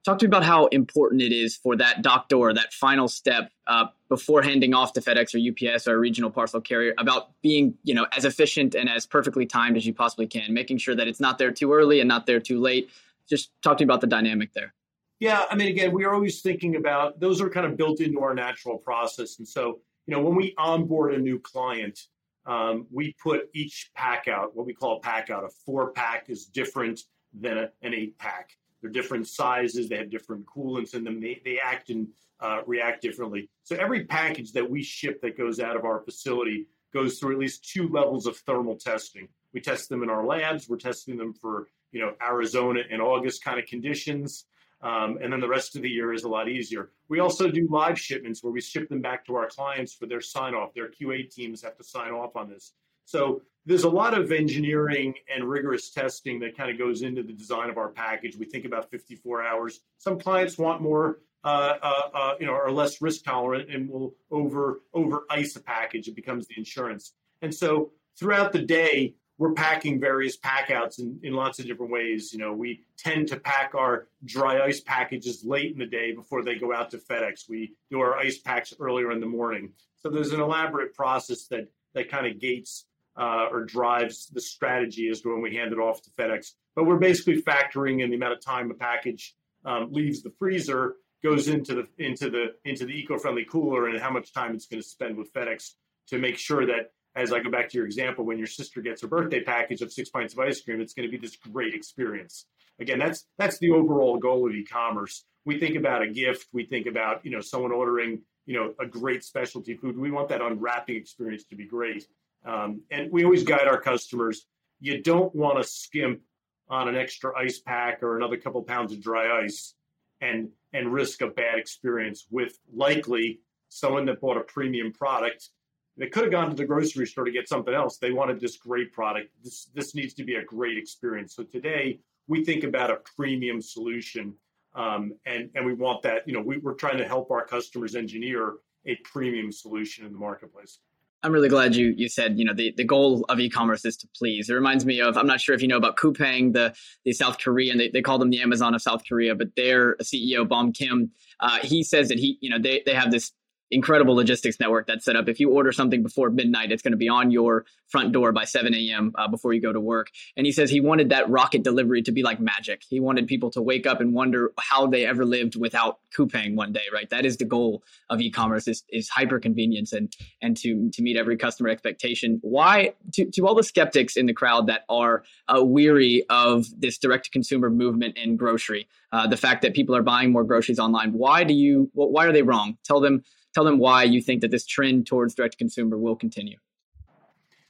talk 0.05 0.19
to 0.19 0.25
me 0.25 0.27
about 0.27 0.43
how 0.43 0.67
important 0.67 1.21
it 1.21 1.31
is 1.31 1.55
for 1.55 1.75
that 1.75 2.01
dock 2.01 2.29
door, 2.29 2.53
that 2.53 2.73
final 2.73 3.07
step 3.07 3.51
uh, 3.67 3.85
before 4.09 4.41
handing 4.41 4.73
off 4.73 4.93
to 4.93 5.01
FedEx 5.01 5.33
or 5.33 5.73
UPS 5.73 5.87
or 5.87 5.95
a 5.95 5.97
regional 5.97 6.29
parcel 6.29 6.61
carrier, 6.61 6.93
about 6.97 7.31
being 7.41 7.73
you 7.83 7.93
know 7.93 8.05
as 8.15 8.25
efficient 8.25 8.75
and 8.75 8.89
as 8.89 9.05
perfectly 9.05 9.45
timed 9.45 9.77
as 9.77 9.85
you 9.85 9.93
possibly 9.93 10.27
can, 10.27 10.53
making 10.53 10.77
sure 10.77 10.95
that 10.95 11.07
it's 11.07 11.19
not 11.19 11.37
there 11.37 11.51
too 11.51 11.73
early 11.73 11.99
and 11.99 12.07
not 12.07 12.25
there 12.25 12.39
too 12.39 12.59
late. 12.59 12.89
Just 13.27 13.51
talk 13.61 13.77
to 13.77 13.83
me 13.83 13.85
about 13.85 14.01
the 14.01 14.07
dynamic 14.07 14.53
there. 14.53 14.73
Yeah, 15.19 15.43
I 15.49 15.55
mean, 15.55 15.67
again, 15.67 15.91
we 15.91 16.05
are 16.05 16.13
always 16.13 16.41
thinking 16.41 16.77
about 16.77 17.19
those 17.19 17.41
are 17.41 17.49
kind 17.49 17.65
of 17.65 17.75
built 17.75 17.99
into 17.99 18.21
our 18.21 18.33
natural 18.33 18.77
process, 18.77 19.37
and 19.39 19.47
so 19.47 19.79
you 20.09 20.15
know, 20.15 20.23
when 20.23 20.35
we 20.35 20.55
onboard 20.57 21.13
a 21.13 21.19
new 21.19 21.37
client, 21.37 21.99
um, 22.47 22.87
we 22.91 23.15
put 23.21 23.41
each 23.53 23.91
pack 23.95 24.27
out, 24.27 24.55
what 24.55 24.65
we 24.65 24.73
call 24.73 24.97
a 24.97 24.99
pack 25.01 25.29
out. 25.29 25.43
A 25.43 25.49
four 25.65 25.91
pack 25.91 26.29
is 26.29 26.47
different 26.47 27.01
than 27.31 27.59
a, 27.59 27.69
an 27.83 27.93
eight 27.93 28.17
pack. 28.17 28.57
They're 28.81 28.89
different 28.89 29.27
sizes. 29.27 29.87
They 29.87 29.97
have 29.97 30.09
different 30.09 30.47
coolants 30.47 30.95
in 30.95 31.03
them. 31.03 31.21
They, 31.21 31.41
they 31.45 31.59
act 31.63 31.91
and 31.91 32.07
uh, 32.39 32.61
react 32.65 33.03
differently. 33.03 33.49
So 33.63 33.75
every 33.75 34.05
package 34.05 34.51
that 34.53 34.67
we 34.67 34.81
ship 34.81 35.21
that 35.21 35.37
goes 35.37 35.59
out 35.59 35.75
of 35.75 35.85
our 35.85 35.99
facility 35.99 36.65
goes 36.91 37.19
through 37.19 37.33
at 37.33 37.39
least 37.39 37.69
two 37.69 37.87
levels 37.89 38.25
of 38.25 38.35
thermal 38.37 38.77
testing. 38.77 39.27
We 39.53 39.61
test 39.61 39.89
them 39.89 40.01
in 40.01 40.09
our 40.09 40.25
labs. 40.25 40.67
We're 40.67 40.77
testing 40.77 41.17
them 41.17 41.33
for 41.33 41.67
you 41.91 42.01
know 42.01 42.13
Arizona 42.19 42.81
and 42.89 42.99
August 42.99 43.43
kind 43.43 43.59
of 43.59 43.67
conditions. 43.67 44.45
Um, 44.81 45.17
and 45.21 45.31
then 45.31 45.41
the 45.41 45.47
rest 45.47 45.75
of 45.75 45.81
the 45.81 45.89
year 45.89 46.13
is 46.13 46.23
a 46.23 46.29
lot 46.29 46.47
easier. 46.47 46.91
We 47.09 47.19
also 47.19 47.49
do 47.49 47.67
live 47.69 47.99
shipments 47.99 48.41
where 48.43 48.53
we 48.53 48.61
ship 48.61 48.87
them 48.87 49.01
back 49.01 49.25
to 49.25 49.35
our 49.35 49.47
clients 49.47 49.93
for 49.93 50.05
their 50.05 50.21
sign 50.21 50.53
off. 50.53 50.73
Their 50.73 50.89
QA 50.89 51.29
teams 51.29 51.61
have 51.63 51.75
to 51.77 51.83
sign 51.83 52.11
off 52.11 52.35
on 52.35 52.49
this. 52.49 52.73
So 53.03 53.41
there's 53.65 53.83
a 53.83 53.89
lot 53.89 54.17
of 54.17 54.31
engineering 54.31 55.15
and 55.33 55.43
rigorous 55.43 55.89
testing 55.89 56.39
that 56.39 56.55
kind 56.55 56.71
of 56.71 56.77
goes 56.77 57.01
into 57.01 57.23
the 57.23 57.33
design 57.33 57.69
of 57.69 57.77
our 57.77 57.89
package. 57.89 58.37
We 58.37 58.45
think 58.45 58.65
about 58.65 58.89
54 58.89 59.43
hours. 59.43 59.81
Some 59.97 60.19
clients 60.19 60.57
want 60.57 60.81
more, 60.81 61.19
uh, 61.43 61.73
uh, 61.81 62.01
uh, 62.13 62.33
you 62.39 62.45
know, 62.45 62.53
are 62.53 62.71
less 62.71 63.01
risk 63.01 63.25
tolerant 63.25 63.69
and 63.69 63.89
will 63.89 64.15
over 64.31 64.81
over 64.93 65.23
ice 65.29 65.55
a 65.55 65.61
package. 65.61 66.07
It 66.07 66.15
becomes 66.15 66.47
the 66.47 66.55
insurance. 66.57 67.13
And 67.41 67.53
so 67.53 67.91
throughout 68.17 68.53
the 68.53 68.61
day, 68.61 69.15
we're 69.39 69.53
packing 69.53 70.01
various 70.01 70.35
packouts 70.35 70.99
in, 70.99 71.17
in 71.23 71.33
lots 71.33 71.59
of 71.59 71.65
different 71.65 71.93
ways. 71.93 72.33
You 72.33 72.39
know, 72.39 72.53
we 72.53 72.83
tend 72.97 73.29
to 73.29 73.39
pack 73.39 73.73
our 73.73 74.09
dry 74.25 74.59
ice 74.61 74.81
packages 74.81 75.45
late 75.45 75.71
in 75.71 75.79
the 75.79 75.85
day 75.85 76.11
before 76.11 76.43
they 76.43 76.55
go 76.55 76.73
out 76.73 76.91
to 76.91 76.97
FedEx. 76.97 77.49
We 77.49 77.73
do 77.89 78.01
our 78.01 78.17
ice 78.17 78.37
packs 78.37 78.73
earlier 78.79 79.11
in 79.11 79.21
the 79.21 79.25
morning. 79.25 79.71
So 79.95 80.09
there's 80.09 80.33
an 80.33 80.41
elaborate 80.41 80.93
process 80.93 81.47
that 81.47 81.71
that 81.95 82.11
kind 82.11 82.27
of 82.27 82.39
gates 82.39 82.85
uh, 83.17 83.47
or 83.49 83.63
drives 83.63 84.27
the 84.27 84.41
strategy 84.41 85.07
as 85.07 85.21
to 85.21 85.29
when 85.29 85.41
we 85.41 85.55
hand 85.55 85.71
it 85.71 85.79
off 85.79 86.01
to 86.03 86.09
FedEx. 86.11 86.51
But 86.75 86.83
we're 86.83 86.97
basically 86.97 87.41
factoring 87.41 88.03
in 88.03 88.09
the 88.09 88.17
amount 88.17 88.33
of 88.33 88.41
time 88.41 88.69
a 88.69 88.73
package 88.73 89.35
um, 89.65 89.91
leaves 89.91 90.21
the 90.21 90.31
freezer, 90.37 90.95
goes 91.23 91.47
into 91.47 91.75
the 91.75 91.87
into 91.97 92.29
the 92.29 92.47
into 92.65 92.85
the 92.85 92.91
eco-friendly 92.91 93.45
cooler, 93.45 93.87
and 93.87 93.99
how 94.01 94.11
much 94.11 94.33
time 94.33 94.53
it's 94.53 94.65
going 94.65 94.81
to 94.81 94.87
spend 94.87 95.15
with 95.15 95.33
FedEx 95.33 95.75
to 96.07 96.17
make 96.17 96.37
sure 96.37 96.65
that 96.65 96.91
as 97.15 97.33
I 97.33 97.39
go 97.39 97.49
back 97.49 97.69
to 97.69 97.77
your 97.77 97.85
example, 97.85 98.25
when 98.25 98.37
your 98.37 98.47
sister 98.47 98.81
gets 98.81 99.01
her 99.01 99.07
birthday 99.07 99.41
package 99.41 99.81
of 99.81 99.91
six 99.91 100.09
pints 100.09 100.33
of 100.33 100.39
ice 100.39 100.61
cream, 100.61 100.79
it's 100.79 100.93
going 100.93 101.09
to 101.09 101.11
be 101.11 101.17
this 101.17 101.35
great 101.35 101.73
experience. 101.73 102.45
Again, 102.79 102.99
that's 102.99 103.25
that's 103.37 103.59
the 103.59 103.71
overall 103.71 104.17
goal 104.17 104.47
of 104.47 104.55
e-commerce. 104.55 105.25
We 105.45 105.59
think 105.59 105.75
about 105.75 106.01
a 106.01 106.07
gift. 106.07 106.47
We 106.53 106.65
think 106.65 106.85
about 106.85 107.25
you 107.25 107.31
know 107.31 107.41
someone 107.41 107.71
ordering 107.71 108.21
you 108.45 108.55
know 108.55 108.73
a 108.79 108.85
great 108.85 109.23
specialty 109.23 109.75
food. 109.75 109.97
We 109.97 110.11
want 110.11 110.29
that 110.29 110.41
unwrapping 110.41 110.95
experience 110.95 111.43
to 111.45 111.55
be 111.55 111.65
great, 111.65 112.05
um, 112.45 112.81
and 112.91 113.11
we 113.11 113.23
always 113.23 113.43
guide 113.43 113.67
our 113.67 113.81
customers. 113.81 114.45
You 114.79 115.01
don't 115.01 115.33
want 115.35 115.57
to 115.57 115.63
skimp 115.63 116.21
on 116.69 116.87
an 116.87 116.95
extra 116.95 117.37
ice 117.37 117.59
pack 117.59 118.01
or 118.01 118.15
another 118.15 118.37
couple 118.37 118.61
pounds 118.63 118.93
of 118.93 119.01
dry 119.01 119.43
ice, 119.43 119.73
and 120.21 120.49
and 120.71 120.93
risk 120.93 121.21
a 121.21 121.27
bad 121.27 121.57
experience 121.57 122.27
with 122.29 122.57
likely 122.73 123.41
someone 123.67 124.05
that 124.05 124.21
bought 124.21 124.37
a 124.37 124.41
premium 124.41 124.93
product 124.93 125.49
they 125.99 126.07
could 126.07 126.23
have 126.23 126.31
gone 126.31 126.49
to 126.49 126.55
the 126.55 126.65
grocery 126.65 127.05
store 127.05 127.25
to 127.25 127.31
get 127.31 127.49
something 127.49 127.73
else. 127.73 127.97
They 127.97 128.11
wanted 128.11 128.39
this 128.39 128.57
great 128.57 128.93
product. 128.93 129.29
This 129.43 129.69
this 129.75 129.93
needs 129.93 130.13
to 130.15 130.23
be 130.23 130.35
a 130.35 130.43
great 130.43 130.77
experience. 130.77 131.35
So 131.35 131.43
today 131.43 131.99
we 132.27 132.43
think 132.43 132.63
about 132.63 132.89
a 132.89 132.97
premium 133.17 133.61
solution, 133.61 134.33
um, 134.75 135.13
and 135.25 135.49
and 135.55 135.65
we 135.65 135.73
want 135.73 136.01
that. 136.03 136.27
You 136.27 136.33
know, 136.33 136.41
we, 136.41 136.57
we're 136.57 136.75
trying 136.75 136.97
to 136.97 137.07
help 137.07 137.29
our 137.31 137.45
customers 137.45 137.95
engineer 137.95 138.55
a 138.87 138.95
premium 139.03 139.51
solution 139.51 140.05
in 140.05 140.13
the 140.13 140.17
marketplace. 140.17 140.79
I'm 141.21 141.33
really 141.33 141.49
glad 141.49 141.75
you 141.75 141.93
you 141.97 142.07
said 142.07 142.39
you 142.39 142.45
know 142.45 142.53
the, 142.53 142.73
the 142.77 142.85
goal 142.85 143.25
of 143.27 143.41
e-commerce 143.41 143.83
is 143.83 143.97
to 143.97 144.07
please. 144.15 144.49
It 144.49 144.53
reminds 144.53 144.85
me 144.85 145.01
of 145.01 145.17
I'm 145.17 145.27
not 145.27 145.41
sure 145.41 145.53
if 145.53 145.61
you 145.61 145.67
know 145.67 145.75
about 145.75 145.97
Coupang, 145.97 146.53
the 146.53 146.73
the 147.03 147.11
South 147.11 147.39
Korean 147.39 147.77
they, 147.77 147.89
they 147.89 148.01
call 148.01 148.17
them 148.17 148.29
the 148.29 148.41
Amazon 148.41 148.73
of 148.73 148.81
South 148.81 149.01
Korea, 149.07 149.35
but 149.35 149.49
their 149.57 149.97
CEO 149.97 150.47
Bom 150.47 150.71
Kim, 150.71 151.11
uh, 151.41 151.59
he 151.61 151.83
says 151.83 152.07
that 152.07 152.19
he 152.19 152.37
you 152.39 152.49
know 152.49 152.57
they 152.57 152.83
they 152.85 152.93
have 152.93 153.11
this 153.11 153.33
incredible 153.71 154.15
logistics 154.15 154.59
network 154.59 154.87
that's 154.87 155.05
set 155.05 155.15
up. 155.15 155.27
If 155.27 155.39
you 155.39 155.51
order 155.51 155.71
something 155.71 156.03
before 156.03 156.29
midnight, 156.29 156.71
it's 156.71 156.81
going 156.81 156.91
to 156.91 156.97
be 156.97 157.09
on 157.09 157.31
your 157.31 157.65
front 157.87 158.11
door 158.11 158.31
by 158.31 158.45
7 158.45 158.73
a.m. 158.73 159.11
Uh, 159.15 159.27
before 159.27 159.53
you 159.53 159.61
go 159.61 159.73
to 159.73 159.79
work. 159.79 160.09
And 160.37 160.45
he 160.45 160.51
says 160.51 160.69
he 160.69 160.79
wanted 160.79 161.09
that 161.09 161.29
rocket 161.29 161.63
delivery 161.63 162.01
to 162.03 162.11
be 162.11 162.23
like 162.23 162.39
magic. 162.39 162.83
He 162.87 162.99
wanted 162.99 163.27
people 163.27 163.49
to 163.51 163.61
wake 163.61 163.87
up 163.87 163.99
and 163.99 164.13
wonder 164.13 164.51
how 164.59 164.87
they 164.87 165.05
ever 165.05 165.25
lived 165.25 165.55
without 165.55 165.99
Coupang 166.15 166.55
one 166.55 166.71
day, 166.71 166.83
right? 166.93 167.09
That 167.09 167.25
is 167.25 167.37
the 167.37 167.45
goal 167.45 167.83
of 168.09 168.21
e-commerce 168.21 168.67
is, 168.67 168.83
is 168.89 169.09
hyper 169.09 169.39
convenience 169.39 169.93
and, 169.93 170.11
and 170.41 170.55
to, 170.57 170.89
to 170.91 171.01
meet 171.01 171.17
every 171.17 171.37
customer 171.37 171.69
expectation. 171.69 172.39
Why, 172.41 172.93
to, 173.13 173.25
to 173.31 173.47
all 173.47 173.55
the 173.55 173.63
skeptics 173.63 174.15
in 174.15 174.25
the 174.25 174.33
crowd 174.33 174.67
that 174.67 174.85
are 174.89 175.23
uh, 175.47 175.63
weary 175.63 176.25
of 176.29 176.65
this 176.77 176.97
direct 176.97 177.25
to 177.25 177.31
consumer 177.31 177.69
movement 177.69 178.17
in 178.17 178.35
grocery, 178.35 178.87
uh, 179.11 179.27
the 179.27 179.37
fact 179.37 179.61
that 179.63 179.73
people 179.73 179.95
are 179.95 180.03
buying 180.03 180.31
more 180.31 180.43
groceries 180.43 180.79
online, 180.79 181.13
why 181.13 181.43
do 181.43 181.53
you, 181.53 181.89
why 181.93 182.25
are 182.25 182.31
they 182.31 182.43
wrong? 182.43 182.77
Tell 182.83 182.99
them 182.99 183.23
tell 183.53 183.63
them 183.63 183.79
why 183.79 184.03
you 184.03 184.21
think 184.21 184.41
that 184.41 184.51
this 184.51 184.65
trend 184.65 185.07
towards 185.07 185.35
direct 185.35 185.53
to 185.53 185.57
consumer 185.57 185.97
will 185.97 186.15
continue. 186.15 186.57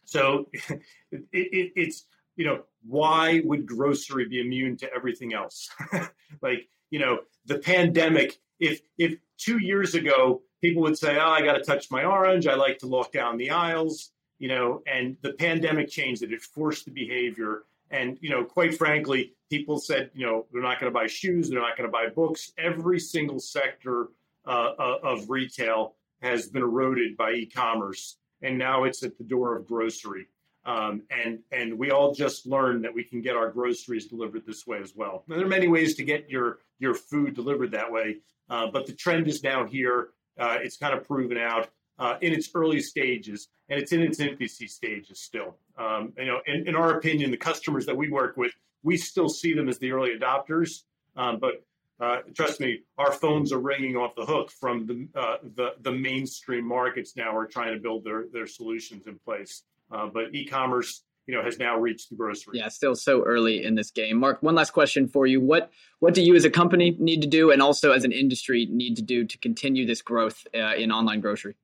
So 0.05 0.47
it, 0.69 1.23
it, 1.31 1.71
it's, 1.75 2.05
you 2.35 2.45
know, 2.45 2.63
why 2.87 3.41
would 3.43 3.65
grocery 3.65 4.27
be 4.27 4.41
immune 4.41 4.77
to 4.77 4.93
everything 4.93 5.33
else? 5.33 5.69
like, 6.41 6.67
you 6.89 6.99
know, 6.99 7.19
the 7.45 7.59
pandemic, 7.59 8.39
if, 8.59 8.81
if 8.97 9.15
two 9.37 9.59
years 9.59 9.95
ago 9.95 10.41
people 10.61 10.81
would 10.81 10.97
say, 10.97 11.17
oh, 11.17 11.29
I 11.29 11.41
got 11.41 11.53
to 11.53 11.63
touch 11.63 11.89
my 11.91 12.03
orange, 12.03 12.47
I 12.47 12.55
like 12.55 12.79
to 12.79 12.87
walk 12.87 13.11
down 13.11 13.37
the 13.37 13.51
aisles, 13.51 14.11
you 14.39 14.47
know, 14.47 14.81
and 14.87 15.17
the 15.21 15.33
pandemic 15.33 15.89
changed 15.89 16.23
it, 16.23 16.33
it 16.33 16.41
forced 16.41 16.85
the 16.85 16.91
behavior. 16.91 17.63
And, 17.91 18.17
you 18.21 18.29
know, 18.29 18.43
quite 18.43 18.77
frankly, 18.77 19.33
people 19.49 19.79
said, 19.79 20.11
you 20.13 20.25
know, 20.25 20.45
they're 20.51 20.61
not 20.61 20.79
going 20.79 20.91
to 20.91 20.97
buy 20.97 21.07
shoes, 21.07 21.49
they're 21.49 21.61
not 21.61 21.77
going 21.77 21.87
to 21.87 21.91
buy 21.91 22.07
books. 22.07 22.51
Every 22.57 22.99
single 22.99 23.39
sector 23.39 24.09
uh, 24.45 24.71
uh, 24.77 24.97
of 25.03 25.29
retail 25.29 25.95
has 26.21 26.47
been 26.47 26.61
eroded 26.61 27.15
by 27.17 27.31
e-commerce, 27.31 28.17
and 28.41 28.57
now 28.57 28.83
it's 28.83 29.03
at 29.03 29.17
the 29.17 29.23
door 29.23 29.55
of 29.55 29.67
grocery. 29.67 30.27
Um, 30.65 31.03
and 31.09 31.39
and 31.51 31.79
we 31.79 31.91
all 31.91 32.13
just 32.13 32.45
learned 32.45 32.83
that 32.83 32.93
we 32.93 33.03
can 33.03 33.21
get 33.21 33.35
our 33.35 33.49
groceries 33.49 34.07
delivered 34.07 34.45
this 34.45 34.67
way 34.67 34.79
as 34.79 34.93
well. 34.95 35.23
Now, 35.27 35.37
there 35.37 35.45
are 35.45 35.49
many 35.49 35.67
ways 35.67 35.95
to 35.95 36.03
get 36.03 36.29
your 36.29 36.59
your 36.79 36.93
food 36.93 37.33
delivered 37.33 37.71
that 37.71 37.91
way, 37.91 38.17
uh, 38.49 38.67
but 38.67 38.85
the 38.85 38.93
trend 38.93 39.27
is 39.27 39.41
now 39.41 39.65
here. 39.65 40.09
Uh, 40.37 40.57
it's 40.61 40.77
kind 40.77 40.93
of 40.93 41.05
proven 41.07 41.37
out 41.37 41.69
uh, 41.97 42.17
in 42.21 42.33
its 42.33 42.49
early 42.55 42.81
stages, 42.81 43.49
and 43.69 43.79
it's 43.79 43.91
in 43.91 44.01
its 44.01 44.19
infancy 44.19 44.67
stages 44.67 45.21
still. 45.21 45.57
Um, 45.77 46.13
you 46.17 46.25
know, 46.25 46.41
in, 46.45 46.67
in, 46.67 46.75
our 46.75 46.97
opinion, 46.97 47.31
the 47.31 47.37
customers 47.37 47.85
that 47.85 47.95
we 47.95 48.09
work 48.09 48.37
with, 48.37 48.53
we 48.83 48.97
still 48.97 49.29
see 49.29 49.53
them 49.53 49.69
as 49.69 49.79
the 49.79 49.91
early 49.91 50.17
adopters, 50.17 50.83
um, 51.15 51.39
but 51.39 51.65
uh, 51.99 52.19
trust 52.33 52.59
me, 52.59 52.79
our 52.97 53.11
phones 53.11 53.51
are 53.51 53.59
ringing 53.59 53.97
off 53.97 54.15
the 54.15 54.25
hook 54.25 54.51
from 54.51 54.85
the, 54.85 55.19
uh, 55.19 55.37
the, 55.55 55.73
the 55.81 55.91
mainstream 55.91 56.65
markets 56.65 57.15
now 57.17 57.35
are 57.35 57.45
trying 57.45 57.73
to 57.73 57.79
build 57.79 58.05
their, 58.05 58.25
their 58.31 58.47
solutions 58.47 59.07
in 59.07 59.19
place. 59.19 59.63
Uh, 59.91 60.07
but 60.07 60.33
e-commerce, 60.33 61.03
you 61.27 61.35
know, 61.35 61.43
has 61.43 61.59
now 61.59 61.77
reached 61.77 62.09
the 62.09 62.15
grocery. 62.15 62.57
Yeah, 62.57 62.69
still 62.69 62.95
so 62.95 63.23
early 63.23 63.63
in 63.63 63.75
this 63.75 63.91
game. 63.91 64.17
Mark, 64.17 64.41
one 64.41 64.55
last 64.55 64.71
question 64.71 65.07
for 65.07 65.27
you. 65.27 65.41
What 65.41 65.71
what 65.99 66.13
do 66.13 66.21
you 66.23 66.35
as 66.35 66.45
a 66.45 66.49
company 66.49 66.95
need 66.99 67.21
to 67.21 67.27
do 67.27 67.51
and 67.51 67.61
also 67.61 67.91
as 67.91 68.03
an 68.03 68.11
industry 68.11 68.67
need 68.71 68.95
to 68.95 69.01
do 69.01 69.25
to 69.25 69.37
continue 69.37 69.85
this 69.85 70.01
growth 70.01 70.45
uh, 70.55 70.75
in 70.75 70.91
online 70.91 71.19
grocery? 71.19 71.55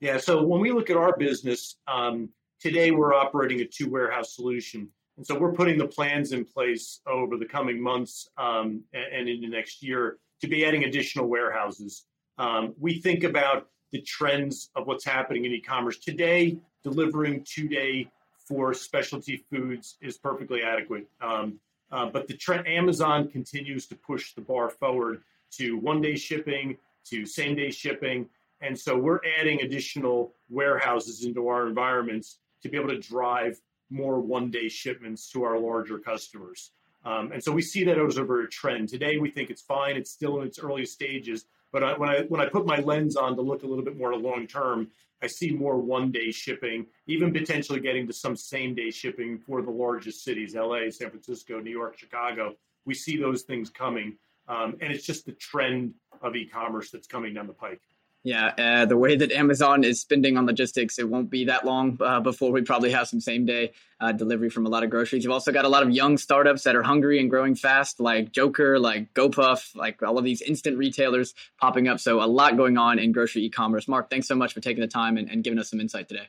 Yeah, 0.00 0.18
so 0.18 0.42
when 0.42 0.60
we 0.60 0.72
look 0.72 0.90
at 0.90 0.96
our 0.96 1.16
business, 1.16 1.76
um, 1.86 2.28
today 2.60 2.90
we're 2.90 3.14
operating 3.14 3.60
a 3.60 3.64
two 3.64 3.88
warehouse 3.88 4.34
solution. 4.34 4.88
And 5.16 5.26
so 5.26 5.38
we're 5.38 5.52
putting 5.52 5.78
the 5.78 5.86
plans 5.86 6.32
in 6.32 6.44
place 6.44 7.00
over 7.06 7.36
the 7.36 7.44
coming 7.46 7.80
months 7.80 8.28
um, 8.36 8.82
and, 8.92 9.04
and 9.12 9.28
into 9.28 9.48
next 9.48 9.82
year 9.82 10.18
to 10.40 10.48
be 10.48 10.64
adding 10.64 10.84
additional 10.84 11.26
warehouses. 11.26 12.04
Um, 12.38 12.74
we 12.78 13.00
think 13.00 13.22
about 13.22 13.68
the 13.92 14.00
trends 14.00 14.70
of 14.74 14.86
what's 14.86 15.04
happening 15.04 15.44
in 15.44 15.52
e-commerce 15.52 15.98
today. 15.98 16.58
Delivering 16.82 17.44
two 17.44 17.68
day 17.68 18.10
for 18.46 18.74
specialty 18.74 19.36
foods 19.50 19.96
is 20.02 20.18
perfectly 20.18 20.62
adequate. 20.62 21.06
Um, 21.20 21.60
uh, 21.90 22.06
but 22.06 22.26
the 22.26 22.36
trend, 22.36 22.66
Amazon 22.66 23.28
continues 23.28 23.86
to 23.86 23.94
push 23.94 24.34
the 24.34 24.40
bar 24.40 24.68
forward 24.68 25.22
to 25.52 25.78
one 25.78 26.00
day 26.00 26.16
shipping, 26.16 26.76
to 27.04 27.24
same 27.24 27.54
day 27.54 27.70
shipping. 27.70 28.28
And 28.60 28.78
so 28.78 28.98
we're 28.98 29.20
adding 29.38 29.60
additional 29.60 30.34
warehouses 30.50 31.24
into 31.24 31.48
our 31.48 31.66
environments 31.66 32.38
to 32.62 32.68
be 32.68 32.76
able 32.76 32.88
to 32.88 32.98
drive 32.98 33.60
more 33.94 34.20
one 34.20 34.50
day 34.50 34.68
shipments 34.68 35.30
to 35.30 35.44
our 35.44 35.58
larger 35.58 35.98
customers. 35.98 36.72
Um, 37.04 37.32
and 37.32 37.42
so 37.42 37.52
we 37.52 37.62
see 37.62 37.84
that 37.84 37.98
as 37.98 38.16
a 38.16 38.24
very 38.24 38.48
trend. 38.48 38.88
Today, 38.88 39.18
we 39.18 39.30
think 39.30 39.50
it's 39.50 39.62
fine. 39.62 39.96
It's 39.96 40.10
still 40.10 40.40
in 40.40 40.46
its 40.46 40.58
early 40.58 40.86
stages. 40.86 41.44
But 41.70 41.82
I, 41.82 41.98
when 41.98 42.08
I 42.08 42.22
when 42.28 42.40
I 42.40 42.46
put 42.46 42.66
my 42.66 42.78
lens 42.78 43.16
on 43.16 43.34
to 43.36 43.42
look 43.42 43.62
a 43.62 43.66
little 43.66 43.84
bit 43.84 43.96
more 43.96 44.14
long 44.14 44.46
term, 44.46 44.88
I 45.22 45.26
see 45.26 45.50
more 45.50 45.76
one 45.76 46.10
day 46.12 46.30
shipping, 46.30 46.86
even 47.06 47.32
potentially 47.32 47.80
getting 47.80 48.06
to 48.06 48.12
some 48.12 48.36
same 48.36 48.74
day 48.74 48.90
shipping 48.90 49.38
for 49.38 49.60
the 49.60 49.70
largest 49.70 50.24
cities: 50.24 50.54
L.A., 50.54 50.90
San 50.90 51.10
Francisco, 51.10 51.60
New 51.60 51.70
York, 51.70 51.98
Chicago. 51.98 52.54
We 52.84 52.94
see 52.94 53.16
those 53.16 53.42
things 53.42 53.70
coming, 53.70 54.16
um, 54.48 54.76
and 54.80 54.92
it's 54.92 55.04
just 55.04 55.26
the 55.26 55.32
trend 55.32 55.94
of 56.22 56.36
e-commerce 56.36 56.90
that's 56.90 57.06
coming 57.06 57.34
down 57.34 57.46
the 57.46 57.52
pike. 57.52 57.80
Yeah, 58.26 58.52
uh, 58.56 58.86
the 58.86 58.96
way 58.96 59.16
that 59.16 59.32
Amazon 59.32 59.84
is 59.84 60.00
spending 60.00 60.38
on 60.38 60.46
logistics, 60.46 60.98
it 60.98 61.06
won't 61.06 61.28
be 61.28 61.44
that 61.44 61.66
long 61.66 61.98
uh, 62.00 62.20
before 62.20 62.52
we 62.52 62.62
probably 62.62 62.90
have 62.90 63.06
some 63.06 63.20
same 63.20 63.44
day 63.44 63.72
uh, 64.00 64.12
delivery 64.12 64.48
from 64.48 64.64
a 64.64 64.70
lot 64.70 64.82
of 64.82 64.88
groceries. 64.88 65.24
You've 65.24 65.32
also 65.32 65.52
got 65.52 65.66
a 65.66 65.68
lot 65.68 65.82
of 65.82 65.90
young 65.90 66.16
startups 66.16 66.62
that 66.62 66.74
are 66.74 66.82
hungry 66.82 67.20
and 67.20 67.28
growing 67.28 67.54
fast, 67.54 68.00
like 68.00 68.32
Jokr, 68.32 68.80
like 68.80 69.12
GoPuff, 69.12 69.76
like 69.76 70.02
all 70.02 70.16
of 70.16 70.24
these 70.24 70.40
instant 70.40 70.78
retailers 70.78 71.34
popping 71.60 71.86
up. 71.86 72.00
So 72.00 72.22
a 72.22 72.24
lot 72.24 72.56
going 72.56 72.78
on 72.78 72.98
in 72.98 73.12
grocery 73.12 73.42
e-commerce. 73.42 73.86
Mark, 73.86 74.08
thanks 74.08 74.26
so 74.26 74.34
much 74.34 74.54
for 74.54 74.60
taking 74.60 74.80
the 74.80 74.88
time 74.88 75.18
and, 75.18 75.28
and 75.28 75.44
giving 75.44 75.58
us 75.58 75.68
some 75.68 75.78
insight 75.78 76.08
today. 76.08 76.28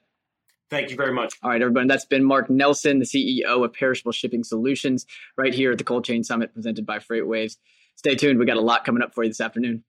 Thank 0.69 0.89
you 0.89 0.97
very 0.97 1.13
much. 1.13 1.35
All 1.43 1.49
right, 1.49 1.61
everybody. 1.61 1.87
That's 1.87 2.05
been 2.05 2.25
Mark 2.25 2.49
Nelson, 2.49 2.99
the 2.99 3.05
CEO 3.05 3.63
of 3.63 3.71
Perishable 3.71 4.11
Shipping 4.11 4.43
Solutions, 4.43 5.05
right 5.37 5.53
here 5.53 5.71
at 5.71 5.77
the 5.77 5.85
Cold 5.85 6.03
Chain 6.03 6.25
Summit 6.25 6.53
presented 6.53 6.85
by 6.85 6.99
FreightWaves. 6.99 7.55
Stay 7.95 8.15
tuned. 8.15 8.37
We 8.37 8.45
got 8.45 8.57
a 8.57 8.61
lot 8.61 8.83
coming 8.83 9.01
up 9.01 9.13
for 9.13 9.23
you 9.23 9.29
this 9.29 9.39
afternoon. 9.39 9.85